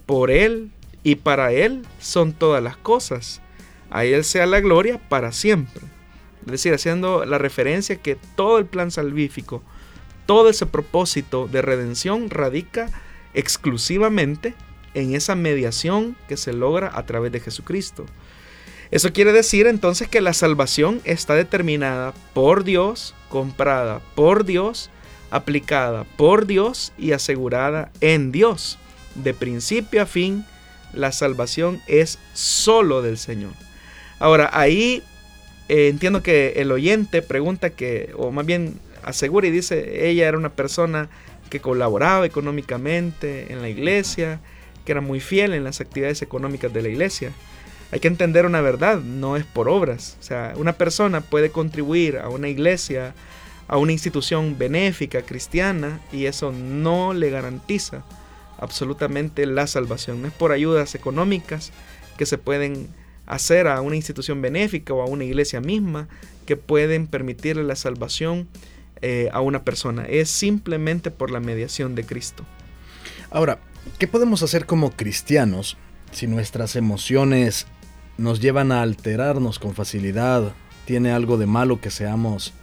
[0.05, 0.71] por Él
[1.03, 3.41] y para Él son todas las cosas.
[3.89, 5.83] A Él sea la gloria para siempre.
[6.45, 9.61] Es decir, haciendo la referencia que todo el plan salvífico,
[10.25, 12.89] todo ese propósito de redención radica
[13.33, 14.55] exclusivamente
[14.93, 18.05] en esa mediación que se logra a través de Jesucristo.
[18.91, 24.91] Eso quiere decir entonces que la salvación está determinada por Dios, comprada por Dios
[25.33, 28.77] aplicada por Dios y asegurada en Dios.
[29.15, 30.45] De principio a fin,
[30.93, 33.53] la salvación es solo del Señor.
[34.19, 35.01] Ahora, ahí
[35.69, 40.37] eh, entiendo que el oyente pregunta que, o más bien asegura y dice, ella era
[40.37, 41.09] una persona
[41.49, 44.39] que colaboraba económicamente en la iglesia,
[44.85, 47.31] que era muy fiel en las actividades económicas de la iglesia.
[47.91, 50.15] Hay que entender una verdad, no es por obras.
[50.19, 53.15] O sea, una persona puede contribuir a una iglesia,
[53.67, 58.03] a una institución benéfica cristiana y eso no le garantiza
[58.59, 60.25] absolutamente la salvación.
[60.25, 61.71] Es por ayudas económicas
[62.17, 62.87] que se pueden
[63.25, 66.07] hacer a una institución benéfica o a una iglesia misma
[66.45, 68.47] que pueden permitirle la salvación
[69.01, 70.05] eh, a una persona.
[70.05, 72.45] Es simplemente por la mediación de Cristo.
[73.31, 73.59] Ahora,
[73.97, 75.77] ¿qué podemos hacer como cristianos
[76.11, 77.65] si nuestras emociones
[78.17, 80.53] nos llevan a alterarnos con facilidad?
[80.85, 82.53] ¿Tiene algo de malo que seamos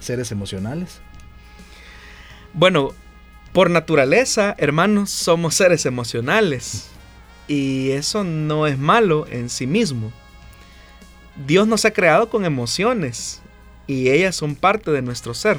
[0.00, 1.00] seres emocionales?
[2.54, 2.94] Bueno,
[3.52, 6.88] por naturaleza, hermanos, somos seres emocionales.
[7.46, 10.12] Y eso no es malo en sí mismo.
[11.46, 13.40] Dios nos ha creado con emociones
[13.86, 15.58] y ellas son parte de nuestro ser.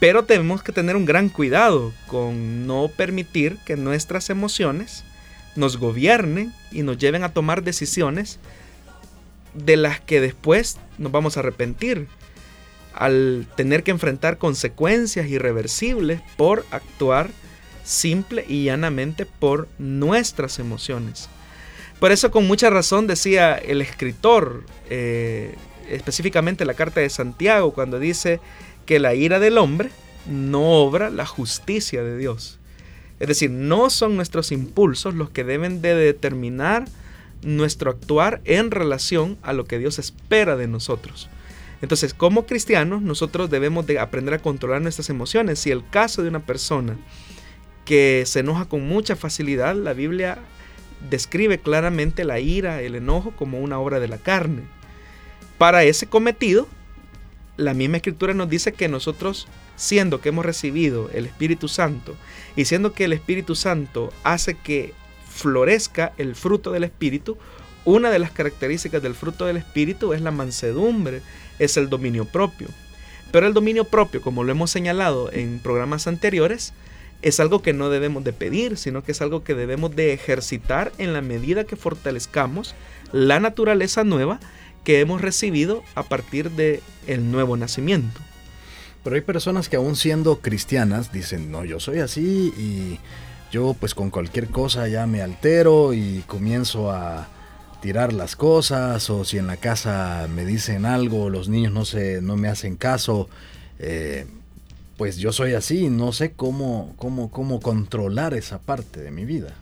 [0.00, 5.04] Pero tenemos que tener un gran cuidado con no permitir que nuestras emociones
[5.54, 8.40] nos gobiernen y nos lleven a tomar decisiones
[9.54, 12.08] de las que después nos vamos a arrepentir
[12.94, 17.30] al tener que enfrentar consecuencias irreversibles por actuar
[17.84, 21.28] simple y llanamente por nuestras emociones.
[21.98, 25.54] Por eso con mucha razón decía el escritor, eh,
[25.88, 28.40] específicamente la carta de Santiago, cuando dice
[28.86, 29.90] que la ira del hombre
[30.26, 32.58] no obra la justicia de Dios.
[33.20, 36.86] Es decir, no son nuestros impulsos los que deben de determinar
[37.42, 41.28] nuestro actuar en relación a lo que Dios espera de nosotros.
[41.82, 45.58] Entonces, como cristianos, nosotros debemos de aprender a controlar nuestras emociones.
[45.58, 46.96] Si el caso de una persona
[47.84, 50.38] que se enoja con mucha facilidad, la Biblia
[51.10, 54.62] describe claramente la ira, el enojo como una obra de la carne.
[55.58, 56.68] Para ese cometido,
[57.56, 62.14] la misma escritura nos dice que nosotros, siendo que hemos recibido el Espíritu Santo
[62.54, 64.94] y siendo que el Espíritu Santo hace que
[65.28, 67.36] florezca el fruto del Espíritu,
[67.84, 71.22] una de las características del fruto del Espíritu es la mansedumbre,
[71.58, 72.68] es el dominio propio.
[73.30, 76.74] Pero el dominio propio, como lo hemos señalado en programas anteriores,
[77.22, 80.92] es algo que no debemos de pedir, sino que es algo que debemos de ejercitar
[80.98, 82.74] en la medida que fortalezcamos
[83.12, 84.40] la naturaleza nueva
[84.84, 88.20] que hemos recibido a partir de el nuevo nacimiento.
[89.04, 92.98] Pero hay personas que aún siendo cristianas dicen, no, yo soy así y
[93.50, 97.28] yo pues con cualquier cosa ya me altero y comienzo a
[97.82, 101.82] tirar las cosas o si en la casa me dicen algo, los niños no,
[102.22, 103.28] no me hacen caso,
[103.80, 104.24] eh,
[104.96, 109.54] pues yo soy así, no sé cómo, cómo, cómo controlar esa parte de mi vida.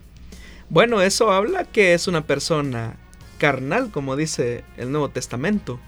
[0.69, 2.95] Bueno, eso habla que es una persona
[3.39, 5.79] carnal, como dice el Nuevo Testamento.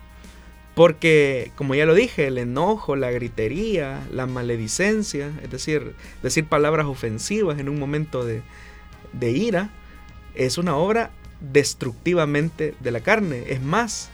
[0.73, 6.87] Porque, como ya lo dije, el enojo, la gritería, la maledicencia, es decir, decir palabras
[6.87, 8.41] ofensivas en un momento de,
[9.13, 9.69] de ira,
[10.33, 11.11] es una obra
[11.51, 13.43] destructivamente de la carne.
[13.49, 14.09] Es más,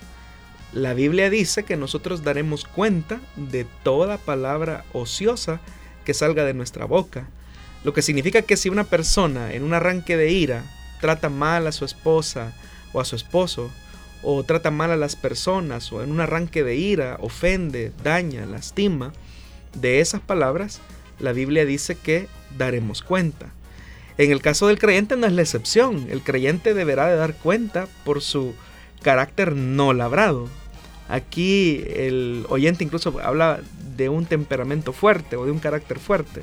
[0.74, 5.60] la Biblia dice que nosotros daremos cuenta de toda palabra ociosa
[6.06, 7.28] que salga de nuestra boca.
[7.84, 10.64] Lo que significa que si una persona en un arranque de ira
[11.00, 12.54] trata mal a su esposa
[12.92, 13.70] o a su esposo,
[14.22, 19.14] o trata mal a las personas, o en un arranque de ira ofende, daña, lastima,
[19.76, 20.82] de esas palabras,
[21.20, 22.28] la Biblia dice que
[22.58, 23.54] daremos cuenta.
[24.20, 26.08] En el caso del creyente no es la excepción.
[26.10, 28.54] El creyente deberá de dar cuenta por su
[29.02, 30.50] carácter no labrado.
[31.08, 33.62] Aquí el oyente incluso habla
[33.96, 36.42] de un temperamento fuerte o de un carácter fuerte.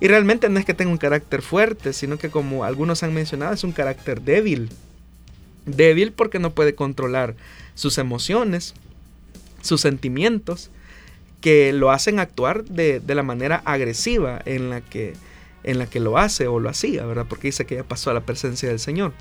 [0.00, 3.52] Y realmente no es que tenga un carácter fuerte, sino que como algunos han mencionado,
[3.52, 4.70] es un carácter débil.
[5.66, 7.34] Débil porque no puede controlar
[7.74, 8.72] sus emociones,
[9.60, 10.70] sus sentimientos,
[11.42, 15.12] que lo hacen actuar de, de la manera agresiva en la que
[15.64, 17.26] en la que lo hace o lo hacía, ¿verdad?
[17.28, 19.12] Porque dice que ya pasó a la presencia del Señor.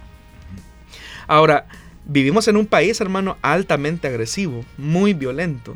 [1.27, 1.67] Ahora,
[2.05, 5.75] vivimos en un país, hermano, altamente agresivo, muy violento,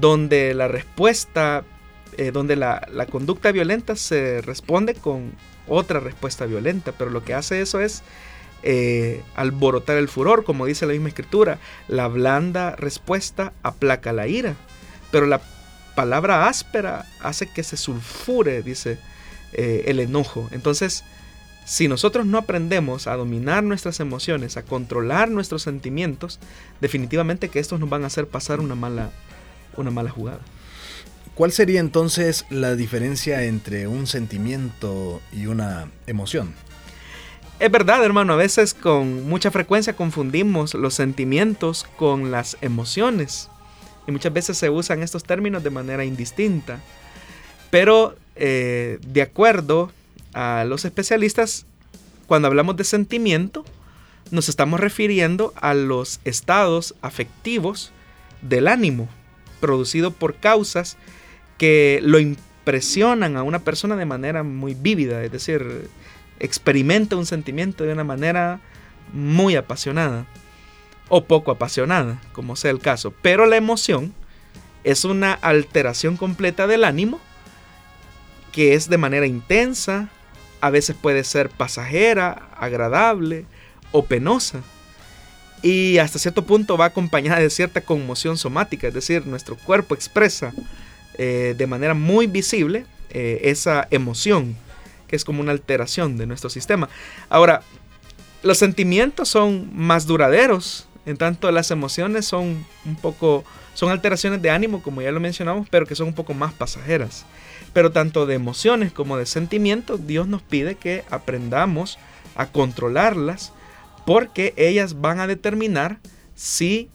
[0.00, 1.64] donde la respuesta,
[2.16, 5.32] eh, donde la, conducta violenta se responde con
[5.66, 8.02] otra respuesta violenta, pero lo que hace eso es
[8.62, 14.54] eh, alborotar el furor, como dice la misma escritura, la blanda respuesta aplaca la ira,
[15.10, 15.40] pero la
[15.94, 18.98] palabra áspera hace que se sulfure, dice
[19.52, 20.48] eh, el enojo.
[20.52, 21.04] Entonces,
[21.64, 26.40] si nosotros no aprendemos a dominar nuestras emociones, a controlar nuestros sentimientos,
[26.80, 29.10] definitivamente que estos nos van a hacer pasar una mala,
[29.76, 30.40] una mala jugada.
[31.34, 36.54] ¿Cuál sería entonces la diferencia entre un sentimiento y una emoción?
[37.60, 43.50] Es verdad, hermano, a veces con mucha frecuencia confundimos los sentimientos con las emociones.
[44.06, 46.80] Y muchas veces se usan estos términos de manera indistinta.
[47.70, 49.92] Pero eh, de acuerdo
[50.32, 51.66] a los especialistas,
[52.26, 53.64] cuando hablamos de sentimiento,
[54.30, 57.92] nos estamos refiriendo a los estados afectivos
[58.42, 59.08] del ánimo,
[59.60, 60.96] producido por causas
[61.56, 65.88] que lo impresionan a una persona de manera muy vívida, es decir,
[66.38, 68.60] experimenta un sentimiento de una manera
[69.12, 70.26] muy apasionada
[71.08, 73.12] o poco apasionada, como sea el caso.
[73.22, 74.12] Pero la emoción
[74.84, 77.20] es una alteración completa del ánimo
[78.58, 80.08] que es de manera intensa,
[80.60, 83.44] a veces puede ser pasajera, agradable
[83.92, 84.62] o penosa.
[85.62, 90.52] Y hasta cierto punto va acompañada de cierta conmoción somática, es decir, nuestro cuerpo expresa
[91.18, 94.56] eh, de manera muy visible eh, esa emoción,
[95.06, 96.88] que es como una alteración de nuestro sistema.
[97.28, 97.62] Ahora,
[98.42, 103.44] los sentimientos son más duraderos, en tanto las emociones son un poco,
[103.74, 107.24] son alteraciones de ánimo, como ya lo mencionamos, pero que son un poco más pasajeras.
[107.72, 111.98] Pero tanto de emociones como de sentimientos, Dios nos pide que aprendamos
[112.34, 113.52] a controlarlas
[114.06, 115.98] porque ellas van a determinar
[116.34, 116.88] si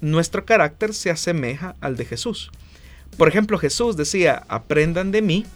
[0.00, 2.50] nuestro carácter se asemeja al de Jesús.
[3.16, 5.46] Por ejemplo, Jesús decía, aprendan de mí,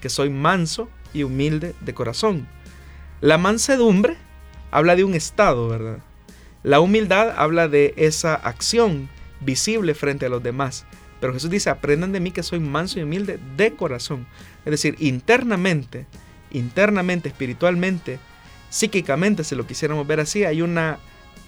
[0.00, 2.48] que soy manso y humilde de corazón.
[3.20, 4.16] La mansedumbre
[4.70, 5.98] habla de un estado, ¿verdad?
[6.62, 9.08] La humildad habla de esa acción
[9.40, 10.86] visible frente a los demás.
[11.20, 14.26] Pero Jesús dice, aprendan de mí que soy manso y humilde de corazón.
[14.64, 16.06] Es decir, internamente,
[16.50, 18.18] internamente, espiritualmente,
[18.70, 20.98] psíquicamente, si lo quisiéramos ver así, hay una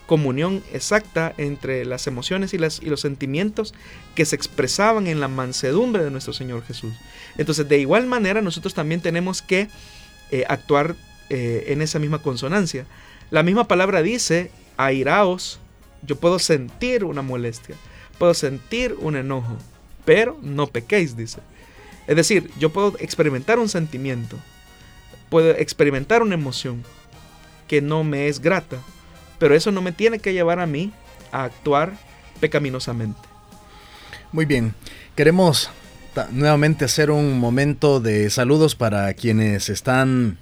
[0.06, 3.72] comunión exacta entre las emociones y, los sentimientos
[4.14, 6.92] que se expresaban en la mansedumbre de nuestro Señor Jesús.
[7.38, 9.68] Entonces, de igual manera, nosotros también tenemos que
[10.30, 10.96] eh, actuar
[11.30, 12.84] eh, en esa misma consonancia.
[13.30, 15.60] La misma palabra dice, airaos,
[16.02, 17.76] yo puedo sentir una molestia
[18.22, 19.56] puedo sentir un enojo,
[20.04, 21.40] pero no pequéis, dice.
[22.06, 24.38] Es decir, yo puedo experimentar un sentimiento,
[25.28, 26.84] puedo experimentar una emoción
[27.66, 28.76] que no me es grata,
[29.40, 30.92] pero eso no me tiene que llevar a mí
[31.32, 31.94] a actuar
[32.38, 33.18] pecaminosamente.
[34.30, 34.72] Muy bien,
[35.16, 35.70] queremos
[36.30, 40.38] nuevamente hacer un momento de saludos para quienes están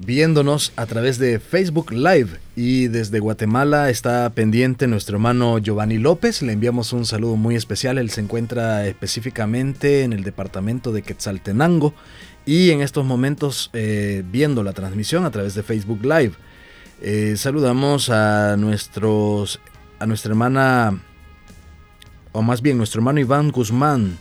[0.00, 6.40] viéndonos a través de Facebook Live y desde Guatemala está pendiente nuestro hermano Giovanni López.
[6.40, 7.98] Le enviamos un saludo muy especial.
[7.98, 11.92] Él se encuentra específicamente en el departamento de Quetzaltenango
[12.46, 16.32] y en estos momentos eh, viendo la transmisión a través de Facebook Live.
[17.02, 19.60] Eh, saludamos a nuestros
[19.98, 20.98] a nuestra hermana
[22.32, 24.16] o más bien nuestro hermano Iván Guzmán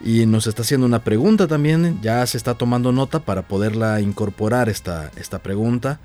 [0.00, 4.68] y nos está haciendo una pregunta también, ya se está tomando nota para poderla incorporar
[4.68, 6.00] esta, esta pregunta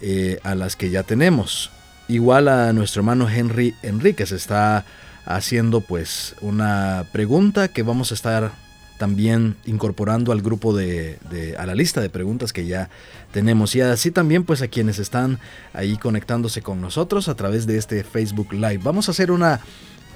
[0.00, 1.70] eh, a las que ya tenemos.
[2.08, 4.84] Igual a nuestro hermano Henry Enríquez está
[5.24, 8.52] haciendo pues una pregunta que vamos a estar
[8.98, 12.90] también incorporando al grupo de, de, a la lista de preguntas que ya
[13.30, 15.38] tenemos y así también pues a quienes están
[15.72, 18.80] ahí conectándose con nosotros a través de este Facebook Live.
[18.82, 19.60] Vamos a hacer una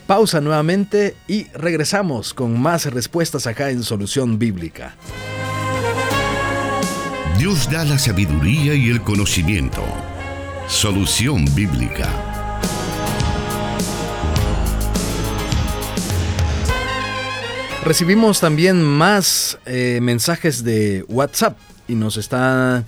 [0.07, 4.97] Pausa nuevamente y regresamos con más respuestas acá en Solución Bíblica.
[7.39, 9.83] Dios da la sabiduría y el conocimiento.
[10.69, 12.09] Solución Bíblica.
[17.85, 22.85] Recibimos también más eh, mensajes de WhatsApp y nos está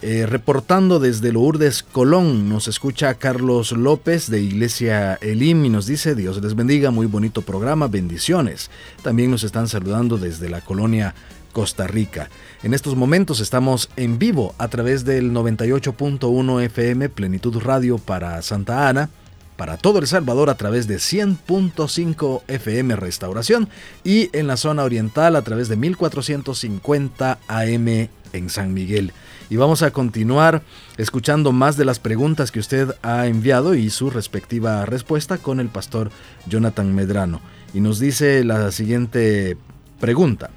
[0.00, 6.14] eh, reportando desde Lourdes, Colón, nos escucha Carlos López de Iglesia Elim y nos dice
[6.14, 8.70] Dios les bendiga, muy bonito programa, bendiciones.
[9.02, 11.16] También nos están saludando desde la colonia
[11.52, 12.30] Costa Rica.
[12.62, 18.88] En estos momentos estamos en vivo a través del 98.1 FM Plenitud Radio para Santa
[18.88, 19.10] Ana,
[19.56, 23.68] para todo El Salvador a través de 100.5 FM Restauración
[24.04, 29.12] y en la zona oriental a través de 1450 AM en San Miguel
[29.50, 30.62] y vamos a continuar
[30.96, 35.68] escuchando más de las preguntas que usted ha enviado y su respectiva respuesta con el
[35.68, 36.10] pastor
[36.46, 37.40] Jonathan Medrano.
[37.72, 39.56] Y nos dice la siguiente
[40.00, 40.50] pregunta.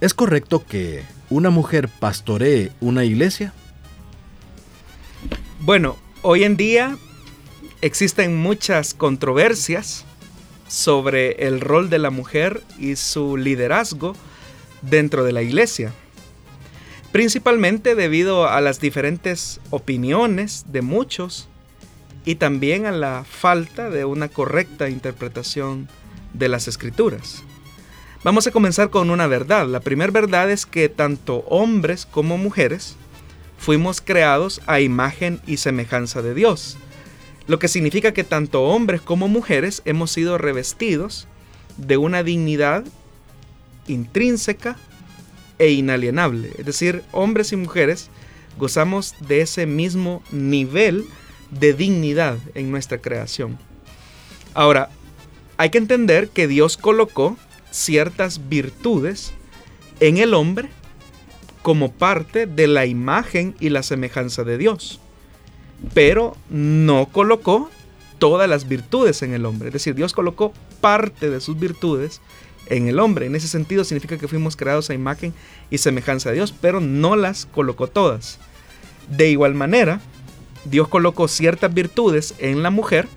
[0.00, 3.52] ¿Es correcto que una mujer pastoree una iglesia?
[5.60, 6.96] Bueno, hoy en día
[7.80, 10.04] existen muchas controversias
[10.66, 14.14] sobre el rol de la mujer y su liderazgo
[14.82, 15.92] dentro de la iglesia
[17.14, 21.46] principalmente debido a las diferentes opiniones de muchos
[22.24, 25.88] y también a la falta de una correcta interpretación
[26.32, 27.44] de las escrituras.
[28.24, 29.68] Vamos a comenzar con una verdad.
[29.68, 32.96] La primera verdad es que tanto hombres como mujeres
[33.58, 36.76] fuimos creados a imagen y semejanza de Dios,
[37.46, 41.28] lo que significa que tanto hombres como mujeres hemos sido revestidos
[41.76, 42.82] de una dignidad
[43.86, 44.76] intrínseca
[45.58, 46.52] e inalienable.
[46.58, 48.10] Es decir, hombres y mujeres
[48.58, 51.04] gozamos de ese mismo nivel
[51.50, 53.58] de dignidad en nuestra creación.
[54.54, 54.90] Ahora,
[55.56, 57.36] hay que entender que Dios colocó
[57.70, 59.32] ciertas virtudes
[60.00, 60.68] en el hombre
[61.62, 65.00] como parte de la imagen y la semejanza de Dios,
[65.92, 67.70] pero no colocó
[68.18, 69.68] todas las virtudes en el hombre.
[69.68, 72.20] Es decir, Dios colocó parte de sus virtudes
[72.66, 73.26] en el hombre.
[73.26, 75.34] En ese sentido significa que fuimos creados a imagen
[75.70, 78.38] y semejanza de Dios, pero no las colocó todas.
[79.08, 80.00] De igual manera,
[80.64, 83.08] Dios colocó ciertas virtudes en la mujer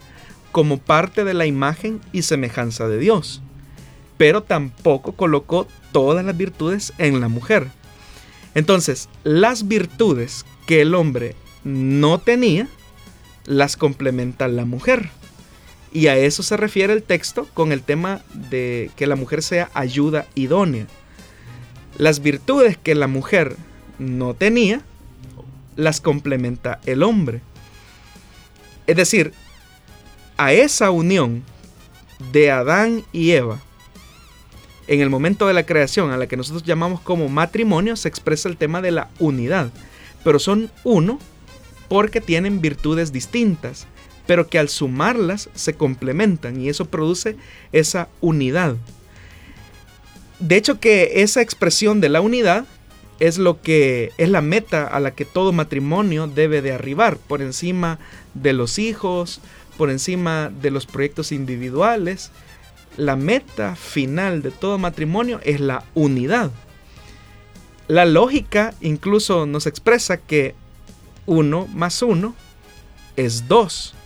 [0.52, 3.42] como parte de la imagen y semejanza de Dios,
[4.18, 7.68] pero tampoco colocó todas las virtudes en la mujer.
[8.56, 12.68] Entonces, las virtudes que el hombre no tenía,
[13.46, 15.10] las complementa la mujer.
[15.92, 19.70] Y a eso se refiere el texto con el tema de que la mujer sea
[19.74, 20.88] ayuda idónea.
[21.98, 23.56] Las virtudes que la mujer
[23.98, 24.82] no tenía,
[25.76, 27.42] las complementa el hombre.
[28.86, 29.34] Es decir,
[30.38, 31.44] a esa unión
[32.32, 33.60] de Adán y Eva,
[34.88, 38.48] en el momento de la creación, a la que nosotros llamamos como matrimonio, se expresa
[38.48, 39.72] el tema de la unidad.
[40.24, 41.20] Pero son uno
[41.90, 43.88] porque tienen virtudes distintas
[44.28, 47.38] pero que al sumarlas se complementan y eso produce
[47.72, 48.76] esa unidad.
[50.40, 52.66] De hecho que esa expresión de la unidad
[53.20, 57.42] es lo que es la meta a la que todo matrimonio debe de arribar, por
[57.42, 57.98] encima
[58.36, 59.40] de los hijos,
[59.78, 62.32] por encima de los proyectos individuales.
[62.98, 66.52] La meta final de todo matrimonio es la unidad.
[67.88, 70.54] La lógica incluso nos expresa que
[71.26, 72.36] uno más uno
[73.16, 73.97] es dos.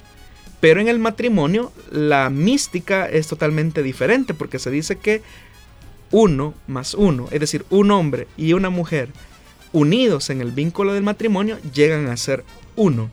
[0.61, 5.21] Pero en el matrimonio la mística es totalmente diferente porque se dice que
[6.11, 9.09] uno más uno, es decir, un hombre y una mujer
[9.73, 12.45] unidos en el vínculo del matrimonio llegan a ser
[12.75, 13.09] uno.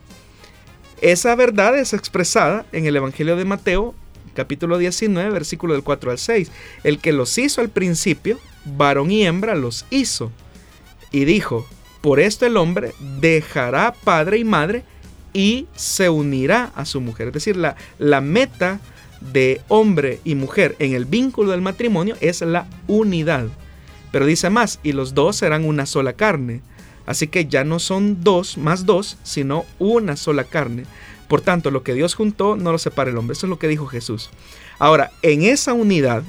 [1.01, 3.95] Esa verdad es expresada en el Evangelio de Mateo
[4.35, 6.51] capítulo 19, versículo del 4 al 6.
[6.83, 10.31] El que los hizo al principio, varón y hembra los hizo.
[11.11, 11.67] Y dijo,
[12.01, 14.83] por esto el hombre dejará padre y madre
[15.33, 17.27] y se unirá a su mujer.
[17.27, 18.79] Es decir, la, la meta
[19.21, 23.47] de hombre y mujer en el vínculo del matrimonio es la unidad.
[24.11, 26.61] Pero dice más, y los dos serán una sola carne.
[27.05, 30.83] Así que ya no son dos más dos, sino una sola carne.
[31.27, 33.33] Por tanto, lo que Dios juntó no lo separa el hombre.
[33.33, 34.29] Eso es lo que dijo Jesús.
[34.79, 36.23] Ahora, en esa unidad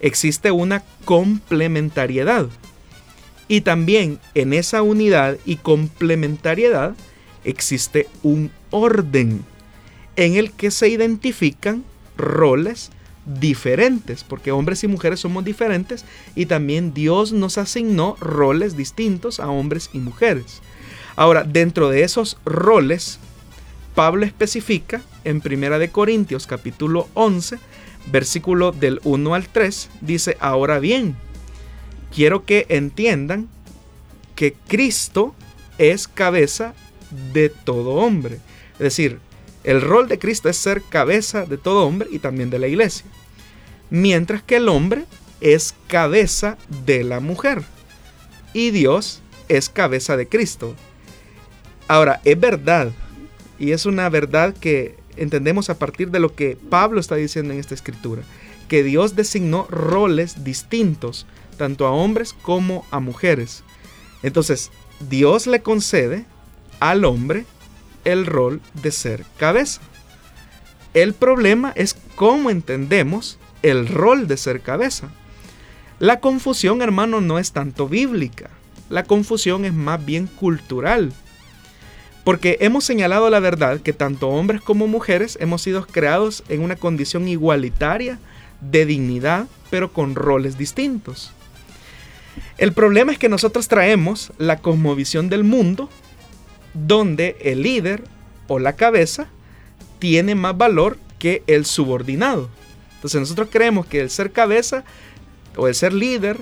[0.00, 2.48] existe una complementariedad.
[3.48, 6.94] Y también en esa unidad y complementariedad
[7.44, 9.44] existe un orden
[10.16, 11.84] en el que se identifican
[12.16, 12.90] roles
[13.24, 19.48] diferentes, porque hombres y mujeres somos diferentes y también Dios nos asignó roles distintos a
[19.50, 20.60] hombres y mujeres.
[21.14, 23.18] Ahora, dentro de esos roles,
[23.94, 27.58] Pablo especifica en Primera de Corintios capítulo 11,
[28.10, 31.16] versículo del 1 al 3, dice, ahora bien,
[32.14, 33.48] quiero que entiendan
[34.34, 35.34] que Cristo
[35.78, 36.74] es cabeza
[37.32, 38.38] de todo hombre.
[38.74, 39.20] Es decir,
[39.64, 43.06] el rol de Cristo es ser cabeza de todo hombre y también de la iglesia.
[43.90, 45.04] Mientras que el hombre
[45.40, 47.62] es cabeza de la mujer.
[48.52, 50.74] Y Dios es cabeza de Cristo.
[51.86, 52.92] Ahora, es verdad,
[53.58, 57.60] y es una verdad que entendemos a partir de lo que Pablo está diciendo en
[57.60, 58.22] esta escritura,
[58.68, 63.64] que Dios designó roles distintos, tanto a hombres como a mujeres.
[64.22, 64.70] Entonces,
[65.08, 66.26] Dios le concede
[66.80, 67.44] al hombre
[68.04, 69.80] el rol de ser cabeza.
[70.94, 75.08] El problema es cómo entendemos el rol de ser cabeza.
[75.98, 78.50] La confusión, hermano, no es tanto bíblica.
[78.88, 81.12] La confusión es más bien cultural.
[82.24, 86.76] Porque hemos señalado la verdad que tanto hombres como mujeres hemos sido creados en una
[86.76, 88.18] condición igualitaria
[88.60, 91.32] de dignidad, pero con roles distintos.
[92.56, 95.88] El problema es que nosotros traemos la cosmovisión del mundo
[96.86, 98.04] donde el líder
[98.46, 99.28] o la cabeza
[99.98, 102.48] tiene más valor que el subordinado.
[102.96, 104.84] Entonces nosotros creemos que el ser cabeza
[105.56, 106.38] o el ser líder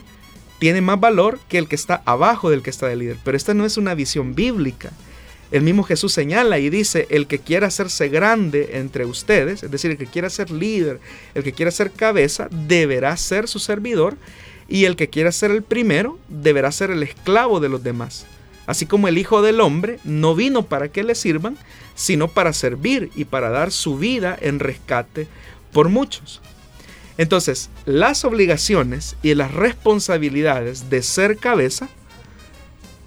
[0.59, 3.19] tiene más valor que el que está abajo del que está de líder.
[3.25, 4.91] Pero esta no es una visión bíblica.
[5.51, 9.93] El mismo Jesús señala y dice, el que quiera hacerse grande entre ustedes, es decir,
[9.93, 10.99] el que quiera ser líder,
[11.35, 14.17] el que quiera ser cabeza, deberá ser su servidor
[14.69, 18.27] y el que quiera ser el primero, deberá ser el esclavo de los demás.
[18.67, 21.57] Así como el Hijo del Hombre no vino para que le sirvan,
[21.95, 25.29] sino para servir y para dar su vida en rescate
[25.73, 26.41] por muchos.
[27.19, 31.89] Entonces, las obligaciones y las responsabilidades de ser cabeza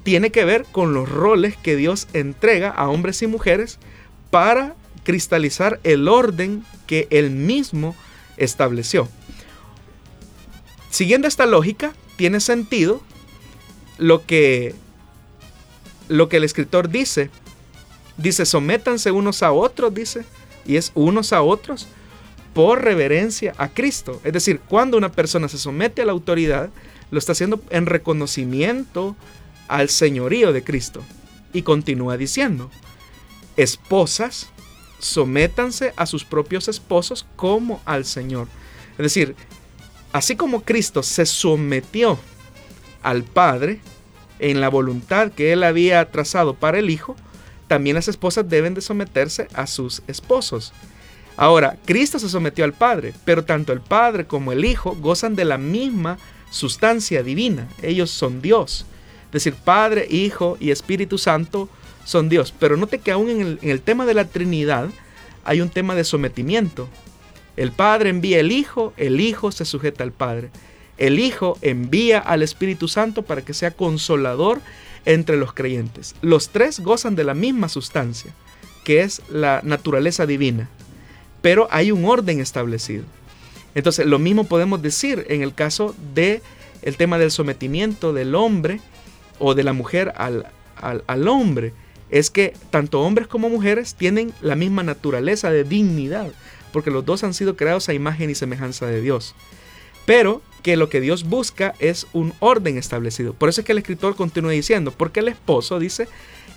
[0.04, 3.78] tiene que ver con los roles que Dios entrega a hombres y mujeres
[4.32, 7.96] para cristalizar el orden que Él mismo
[8.38, 9.08] estableció.
[10.90, 13.02] Siguiendo esta lógica, tiene sentido
[13.98, 14.74] lo que
[16.10, 17.30] lo que el escritor dice.
[18.18, 20.26] Dice, sométanse unos a otros, dice,
[20.66, 21.88] y es unos a otros
[22.54, 24.20] por reverencia a Cristo.
[24.26, 26.70] Es decir, cuando una persona se somete a la autoridad,
[27.12, 29.16] lo está haciendo en reconocimiento
[29.70, 31.02] al señorío de Cristo.
[31.54, 32.70] Y continúa diciendo,
[33.56, 34.50] esposas,
[35.00, 38.48] sométanse a sus propios esposos como al Señor.
[38.92, 39.36] Es decir,
[40.12, 42.20] así como Cristo se sometió
[43.02, 43.80] al Padre,
[44.40, 47.16] en la voluntad que él había trazado para el hijo,
[47.68, 50.74] también las esposas deben de someterse a sus esposos.
[51.38, 55.46] Ahora, Cristo se sometió al Padre, pero tanto el Padre como el Hijo gozan de
[55.46, 56.18] la misma
[56.52, 57.70] sustancia divina.
[57.82, 58.86] Ellos son Dios.
[59.28, 61.70] Es decir, Padre, Hijo y Espíritu Santo
[62.04, 62.54] son Dios.
[62.60, 64.90] Pero note que aún en el, tema de la Trinidad
[65.46, 66.90] hay un tema de sometimiento.
[67.56, 70.50] El Padre envía el Hijo, el Hijo se sujeta al Padre
[71.00, 74.62] el Hijo envía al Espíritu Santo para que sea consolador
[75.06, 76.14] entre los creyentes.
[76.22, 78.34] Los tres gozan de la misma sustancia,
[78.84, 80.70] que es la naturaleza divina,
[81.42, 83.06] pero hay un orden establecido.
[83.76, 86.42] Entonces, lo mismo podemos decir en el caso de
[86.82, 88.82] el tema del sometimiento del hombre
[89.40, 91.74] o de la mujer al, al, al hombre.
[92.10, 96.32] Es que tanto hombres como mujeres tienen la misma naturaleza de dignidad,
[96.74, 99.36] porque los dos han sido creados a imagen y semejanza de Dios.
[100.10, 103.36] Pero que lo que Dios busca es un orden establecido.
[103.36, 106.08] Por eso es que el escritor continúa diciendo, porque el esposo, dice,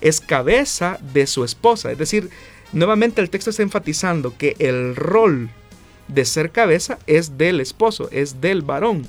[0.01, 1.91] es cabeza de su esposa.
[1.91, 2.31] Es decir,
[2.71, 5.51] nuevamente el texto está enfatizando que el rol
[6.07, 9.05] de ser cabeza es del esposo, es del varón.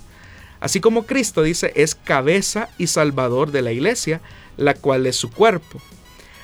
[0.61, 4.21] Así como Cristo dice, es cabeza y salvador de la iglesia,
[4.59, 5.81] la cual es su cuerpo.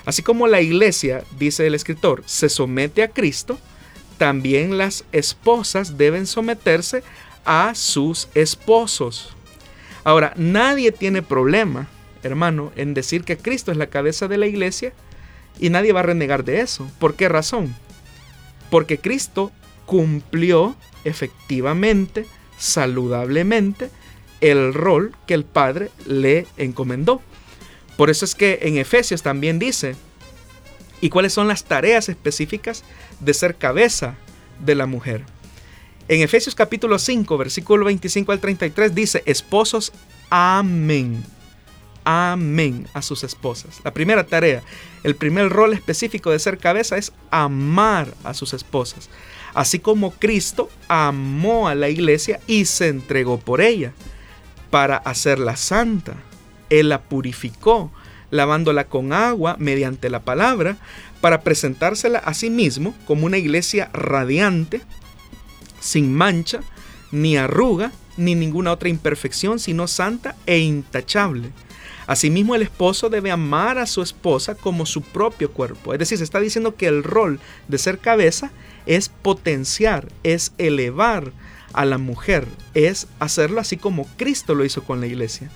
[0.06, 3.58] Así como la iglesia, dice el escritor, se somete a Cristo,
[4.16, 7.02] también las esposas deben someterse
[7.44, 9.34] a sus esposos.
[10.04, 11.88] Ahora, nadie tiene problema,
[12.22, 14.92] hermano, en decir que Cristo es la cabeza de la iglesia
[15.58, 16.90] y nadie va a renegar de eso.
[16.98, 17.74] ¿Por qué razón?
[18.70, 19.52] Porque Cristo
[19.86, 22.26] cumplió efectivamente,
[22.58, 23.90] saludablemente,
[24.40, 27.20] el rol que el Padre le encomendó.
[27.96, 29.96] Por eso es que en Efesios también dice,
[31.00, 32.84] ¿y cuáles son las tareas específicas
[33.20, 34.14] de ser cabeza
[34.64, 35.24] de la mujer?
[36.10, 39.92] En Efesios capítulo 5, versículo 25 al 33 dice, esposos,
[40.28, 41.22] amén.
[42.02, 43.80] Amén a sus esposas.
[43.84, 44.64] La primera tarea,
[45.04, 49.08] el primer rol específico de ser cabeza es amar a sus esposas.
[49.54, 53.92] Así como Cristo amó a la iglesia y se entregó por ella
[54.70, 56.14] para hacerla santa.
[56.70, 57.92] Él la purificó,
[58.32, 60.76] lavándola con agua mediante la palabra,
[61.20, 64.80] para presentársela a sí mismo como una iglesia radiante,
[65.80, 66.60] sin mancha,
[67.10, 71.50] ni arruga, ni ninguna otra imperfección, sino santa e intachable.
[72.06, 75.92] Asimismo, el esposo debe amar a su esposa como su propio cuerpo.
[75.92, 78.50] Es decir, se está diciendo que el rol de ser cabeza
[78.86, 81.32] es potenciar, es elevar
[81.72, 85.50] a la mujer, es hacerlo así como Cristo lo hizo con la iglesia.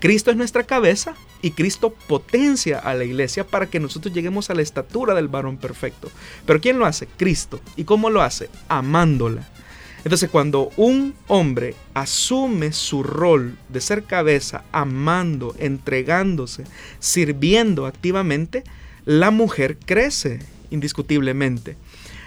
[0.00, 4.54] Cristo es nuestra cabeza y Cristo potencia a la iglesia para que nosotros lleguemos a
[4.54, 6.10] la estatura del varón perfecto.
[6.44, 7.06] Pero ¿quién lo hace?
[7.06, 7.60] Cristo.
[7.76, 8.50] ¿Y cómo lo hace?
[8.68, 9.48] Amándola.
[10.04, 16.64] Entonces cuando un hombre asume su rol de ser cabeza, amando, entregándose,
[16.98, 18.64] sirviendo activamente,
[19.04, 20.40] la mujer crece
[20.70, 21.76] indiscutiblemente.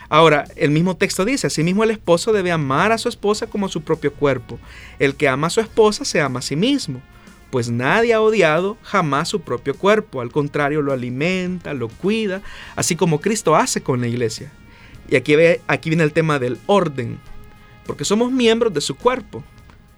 [0.08, 3.70] Ahora, el mismo texto dice, asimismo el esposo debe amar a su esposa como a
[3.70, 4.60] su propio cuerpo.
[5.00, 7.02] El que ama a su esposa se ama a sí mismo
[7.56, 12.42] pues nadie ha odiado jamás su propio cuerpo, al contrario lo alimenta, lo cuida,
[12.76, 14.52] así como Cristo hace con la iglesia.
[15.08, 17.18] Y aquí, aquí viene el tema del orden,
[17.86, 19.44] porque somos miembros de su cuerpo.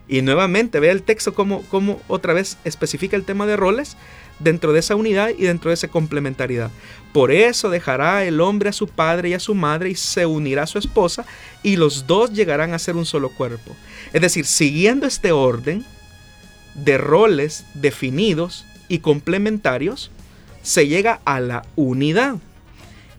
[0.10, 3.98] Y nuevamente, vea el texto como, como otra vez especifica el tema de roles
[4.40, 6.72] dentro de esa unidad y dentro de esa complementariedad.
[7.12, 10.64] Por eso dejará el hombre a su padre y a su madre y se unirá
[10.64, 11.26] a su esposa
[11.62, 13.76] y los dos llegarán a ser un solo cuerpo.
[14.14, 15.84] Es decir, siguiendo este orden,
[16.78, 20.12] de roles definidos y complementarios,
[20.62, 22.38] se llega a la unidad.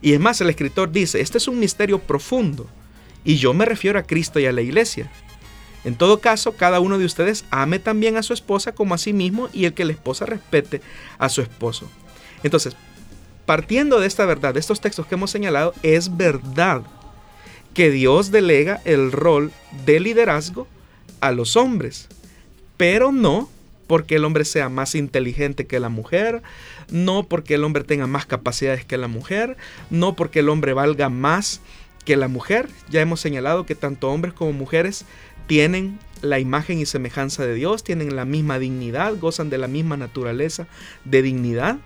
[0.01, 2.67] Y es más, el escritor dice, este es un misterio profundo,
[3.23, 5.11] y yo me refiero a Cristo y a la iglesia.
[5.85, 9.13] En todo caso, cada uno de ustedes ame también a su esposa como a sí
[9.13, 10.81] mismo y el que la esposa respete
[11.17, 11.89] a su esposo.
[12.43, 12.75] Entonces,
[13.45, 16.83] partiendo de esta verdad, de estos textos que hemos señalado, es verdad
[17.73, 19.51] que Dios delega el rol
[19.85, 20.67] de liderazgo
[21.21, 22.09] a los hombres
[22.79, 23.49] pero no
[23.87, 26.41] porque el hombre sea más inteligente que la mujer,
[26.89, 29.57] no porque el hombre tenga más capacidades que la mujer,
[29.89, 31.59] no porque el hombre valga más
[32.05, 32.69] que la mujer.
[32.89, 35.05] Ya hemos señalado que tanto hombres como mujeres
[35.47, 39.97] tienen la imagen y semejanza de Dios, tienen la misma dignidad, gozan de la misma
[39.97, 40.67] naturaleza
[41.05, 41.77] de dignidad.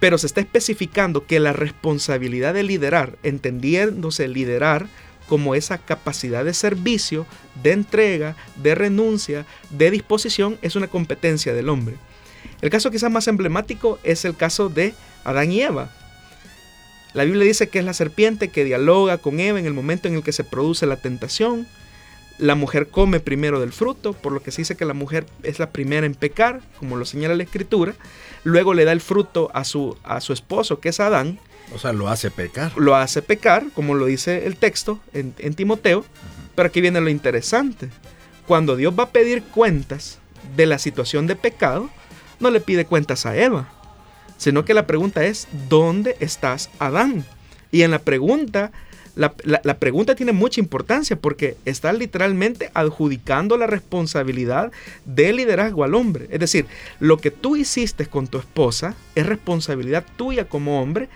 [0.00, 4.86] Pero se está especificando que la responsabilidad de liderar, entendiéndose liderar
[5.28, 7.26] como esa capacidad de servicio,
[7.62, 11.96] de entrega, de renuncia, de disposición, es una competencia del hombre.
[12.60, 14.94] El caso quizás más emblemático es el caso de
[15.24, 15.90] Adán y Eva.
[17.14, 20.14] La Biblia dice que es la serpiente que dialoga con Eva en el momento en
[20.14, 21.66] el que se produce la tentación.
[22.38, 25.58] La mujer come primero del fruto, por lo que se dice que la mujer es
[25.58, 27.94] la primera en pecar, como lo señala la escritura.
[28.44, 31.38] Luego le da el fruto a su, a su esposo, que es Adán,
[31.74, 32.72] o sea, lo hace pecar.
[32.76, 36.04] Lo hace pecar, como lo dice el texto en, Timoteo.
[36.54, 37.88] Pero aquí viene lo interesante.
[38.46, 40.18] Cuando Dios va a pedir cuentas
[40.56, 41.88] de la situación de pecado,
[42.40, 43.72] no le pide cuentas a Eva,
[44.42, 47.24] sino que la pregunta es, ¿dónde estás Adán?
[47.70, 48.72] Y en la pregunta,
[49.14, 54.72] la, la, pregunta tiene mucha importancia porque está literalmente adjudicando la responsabilidad
[55.04, 56.26] del liderazgo al hombre.
[56.32, 56.66] Es decir,
[56.98, 61.08] lo que tú hiciste con tu esposa es responsabilidad tuya como hombre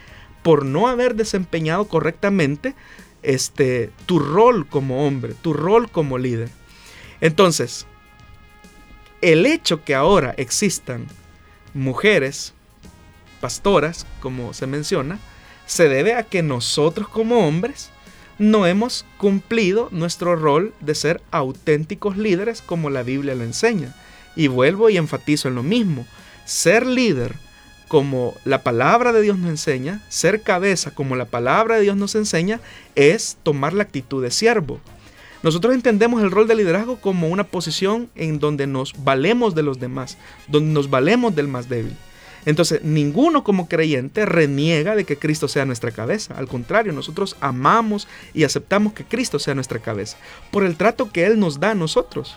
[0.45, 2.77] por no haber desempeñado correctamente
[3.25, 6.51] este, tu rol como hombre, tu rol como líder.
[7.21, 7.87] Entonces,
[9.21, 11.07] el hecho que ahora existan
[11.75, 12.55] mujeres
[13.47, 15.21] pastoras, como se menciona,
[15.67, 17.91] se debe a que nosotros como hombres
[18.41, 23.95] no hemos cumplido nuestro rol de ser auténticos líderes como la Biblia lo enseña.
[24.35, 26.09] Y vuelvo y enfatizo en lo mismo.
[26.45, 27.37] Ser líder
[27.87, 32.17] como la palabra de Dios nos enseña, ser cabeza como la palabra de Dios nos
[32.17, 32.59] enseña,
[32.97, 34.81] es tomar la actitud de siervo.
[35.45, 39.79] Nosotros entendemos el rol de liderazgo como una posición en donde nos valemos de los
[39.79, 40.19] demás,
[40.49, 41.97] donde nos valemos del más débil.
[42.47, 46.35] Entonces, ninguno como creyente reniega de que Cristo sea nuestra cabeza.
[46.39, 50.17] Al contrario, nosotros amamos y aceptamos que Cristo sea nuestra cabeza
[50.53, 52.37] por el trato que Él nos da a nosotros.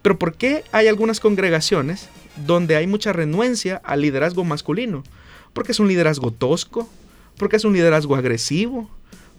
[0.00, 2.08] Pero ¿por qué hay algunas congregaciones
[2.46, 5.04] donde hay mucha renuencia al liderazgo masculino?
[5.52, 6.88] Porque es un liderazgo tosco,
[7.36, 8.88] porque es un liderazgo agresivo,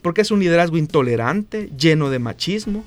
[0.03, 2.85] porque es un liderazgo intolerante, lleno de machismo.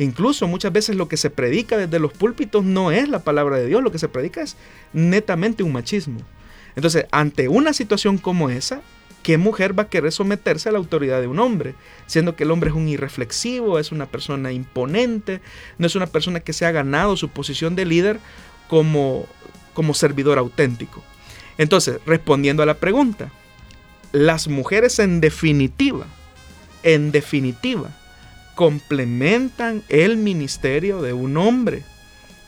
[0.00, 3.66] Incluso muchas veces lo que se predica desde los púlpitos no es la palabra de
[3.66, 4.56] Dios, lo que se predica es
[4.92, 6.20] netamente un machismo.
[6.76, 8.82] Entonces, ante una situación como esa,
[9.22, 11.74] ¿qué mujer va a querer someterse a la autoridad de un hombre?
[12.06, 15.40] Siendo que el hombre es un irreflexivo, es una persona imponente,
[15.78, 18.20] no es una persona que se ha ganado su posición de líder
[18.68, 19.26] como,
[19.74, 21.02] como servidor auténtico.
[21.58, 23.32] Entonces, respondiendo a la pregunta,
[24.12, 26.06] las mujeres en definitiva,
[26.82, 27.90] en definitiva,
[28.54, 31.84] complementan el ministerio de un hombre.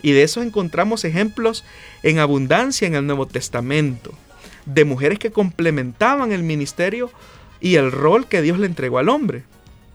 [0.02, 1.64] Y de eso encontramos ejemplos
[2.02, 4.12] en abundancia en el Nuevo Testamento,
[4.66, 7.10] de mujeres que complementaban el ministerio
[7.60, 9.44] y el rol que Dios le entregó al hombre.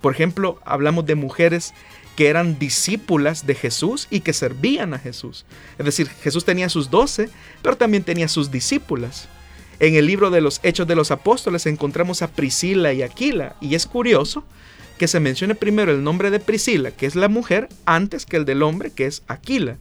[0.02, 1.74] Por ejemplo, hablamos de mujeres
[2.16, 5.46] que eran discípulas de Jesús y que servían a Jesús.
[5.78, 7.30] Es decir, Jesús tenía sus doce,
[7.62, 9.28] pero también tenía sus discípulas.
[9.80, 13.76] En el libro de los Hechos de los Apóstoles encontramos a Priscila y Aquila, y
[13.76, 14.44] es curioso
[14.98, 18.46] que se mencione primero el nombre de Priscila, que es la mujer, antes que el
[18.46, 19.78] del hombre, que es Aquila.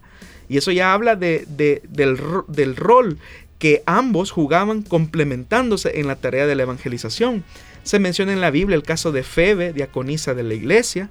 [0.52, 1.46] Y eso ya habla de,
[1.88, 3.18] del, rol
[3.58, 7.42] que ambos jugaban complementándose en la tarea de la evangelización.
[7.84, 11.08] Se menciona en la Biblia el caso de Febe, diaconisa de la iglesia,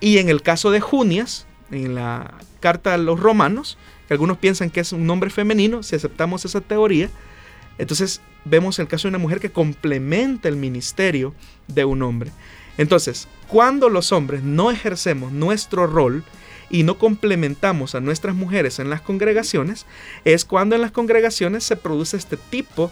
[0.00, 3.76] y en el caso de Junias, en la carta a los romanos,
[4.08, 7.10] que algunos piensan que es un nombre femenino, si aceptamos esa teoría,
[7.76, 11.34] entonces vemos el caso de una mujer que complementa el ministerio
[11.68, 12.32] de un hombre.
[12.78, 16.24] Entonces, cuando los hombres no ejercemos nuestro rol
[16.70, 19.86] y no complementamos a nuestras mujeres en las congregaciones,
[20.24, 22.90] es cuando en las congregaciones se produce este tipo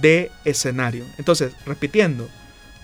[0.00, 1.04] de escenario.
[1.18, 2.28] Entonces, repitiendo,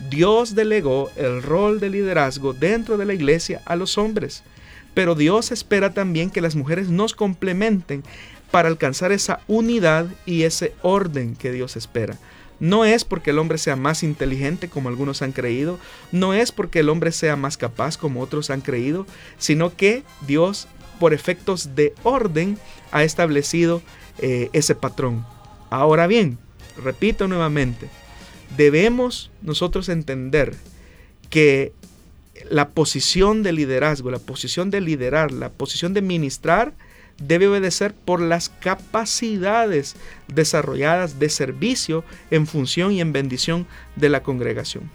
[0.09, 4.43] Dios delegó el rol de liderazgo dentro de la iglesia a los hombres,
[4.93, 8.03] pero Dios espera también que las mujeres nos complementen
[8.51, 12.17] para alcanzar esa unidad y ese orden que Dios espera.
[12.59, 15.77] No es porque el hombre sea más inteligente como algunos han creído,
[16.11, 19.05] no es porque el hombre sea más capaz como otros han creído,
[19.37, 20.67] sino que Dios,
[20.99, 22.57] por efectos de orden,
[22.91, 23.81] ha establecido
[24.19, 25.25] eh, ese patrón.
[25.69, 26.37] Ahora bien,
[26.81, 27.89] repito nuevamente,
[28.55, 30.55] debemos nosotros entender
[31.29, 31.73] que
[32.49, 36.73] la posición de liderazgo, la posición de liderar, la posición de ministrar,
[37.17, 39.95] debe obedecer por las capacidades
[40.27, 44.89] desarrolladas de servicio en función y en bendición de la congregación.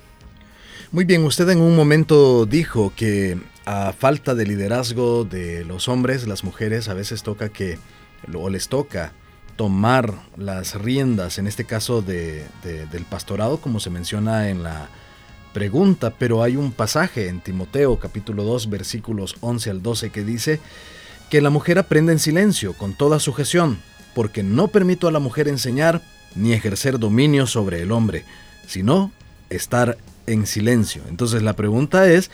[0.93, 6.27] Muy bien, usted en un momento dijo que a falta de liderazgo de los hombres,
[6.27, 7.79] las mujeres a veces toca que,
[8.35, 9.13] o les toca
[9.55, 14.89] tomar las riendas, en este caso de, del pastorado, como se menciona en la
[15.53, 20.61] pregunta, pero hay un pasaje en Timoteo capítulo 2 versículos 11 al 12 que dice,
[21.31, 23.79] que la mujer aprenda en silencio, con toda sujeción,
[24.15, 26.03] porque no permito a la mujer enseñar
[26.35, 28.25] ni ejercer dominio sobre el hombre,
[28.67, 29.13] sino
[29.49, 31.03] estar en silencio.
[31.09, 32.31] Entonces la pregunta es,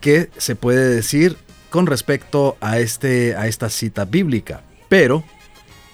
[0.00, 1.36] ¿qué se puede decir
[1.70, 4.62] con respecto a, este, a esta cita bíblica?
[4.88, 5.24] Pero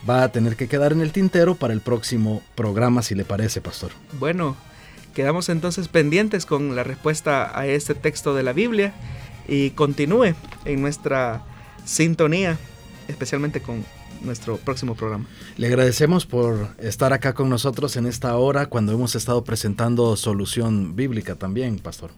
[0.08, 3.60] va a tener que quedar en el tintero para el próximo programa, si le parece,
[3.60, 3.90] pastor.
[4.18, 4.56] Bueno,
[5.14, 8.94] quedamos entonces pendientes con la respuesta a este texto de la Biblia
[9.46, 10.34] y continúe
[10.64, 11.44] en nuestra
[11.86, 12.58] sintonía,
[13.08, 13.82] especialmente con
[14.22, 15.26] nuestro próximo programa.
[15.56, 20.96] Le agradecemos por estar acá con nosotros en esta hora cuando hemos estado presentando solución
[20.96, 22.10] bíblica también, pastor.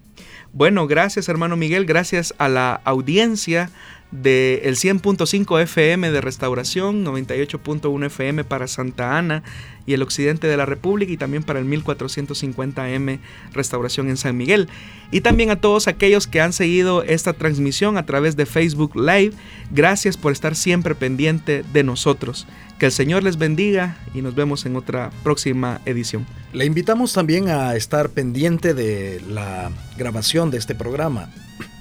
[0.52, 3.70] Bueno, gracias hermano Miguel, gracias a la audiencia
[4.10, 9.42] del el 100.5 FM de Restauración, 98.1 FM para Santa Ana
[9.88, 13.20] y el occidente de la República y también para el 1450M
[13.54, 14.68] Restauración en San Miguel.
[15.10, 19.32] Y también a todos aquellos que han seguido esta transmisión a través de Facebook Live,
[19.70, 22.46] gracias por estar siempre pendiente de nosotros.
[22.78, 26.26] Que el Señor les bendiga y nos vemos en otra próxima edición.
[26.52, 31.30] Le invitamos también a estar pendiente de la grabación de este programa.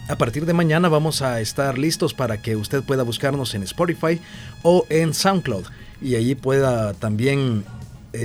[0.08, 4.22] A partir de mañana vamos a estar listos para que usted pueda buscarnos en Spotify
[4.64, 5.66] o en SoundCloud
[6.01, 7.66] y allí pueda también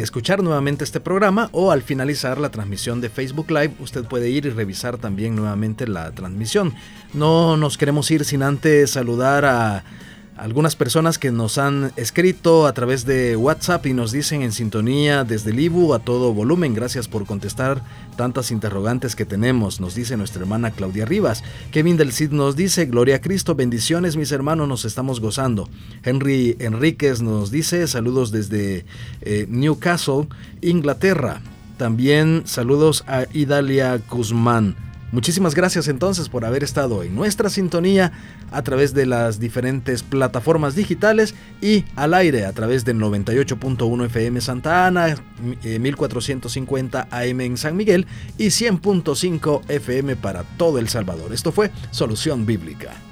[0.01, 4.47] escuchar nuevamente este programa o al finalizar la transmisión de Facebook Live usted puede ir
[4.47, 6.75] y revisar también nuevamente la transmisión.
[7.13, 9.85] No nos queremos ir sin antes saludar a,
[10.43, 15.23] algunas personas que nos han escrito a través de WhatsApp y nos dicen en sintonía
[15.23, 15.63] desde el
[15.95, 16.75] a todo volumen.
[16.75, 17.85] Gracias por contestar
[18.17, 21.45] tantas interrogantes que tenemos, nos dice nuestra hermana Claudia Rivas.
[21.71, 25.69] Kevin del Cid nos dice, Gloria a Cristo, bendiciones mis hermanos, nos estamos gozando.
[26.03, 28.85] Henry Enríquez nos dice, saludos desde
[29.21, 30.27] eh, Newcastle,
[30.61, 31.41] Inglaterra.
[31.77, 34.92] También saludos a Idalia Guzmán.
[35.13, 38.13] Muchísimas gracias entonces por haber estado en nuestra sintonía
[38.51, 44.41] a través de las diferentes plataformas digitales y al aire a través del 98.1 FM
[44.41, 45.15] Santa Ana,
[45.63, 48.07] 1450 eh, AM en San Miguel
[48.39, 51.35] y 100.5 FM para todo El Salvador.
[51.35, 53.12] Esto fue Solución Bíblica.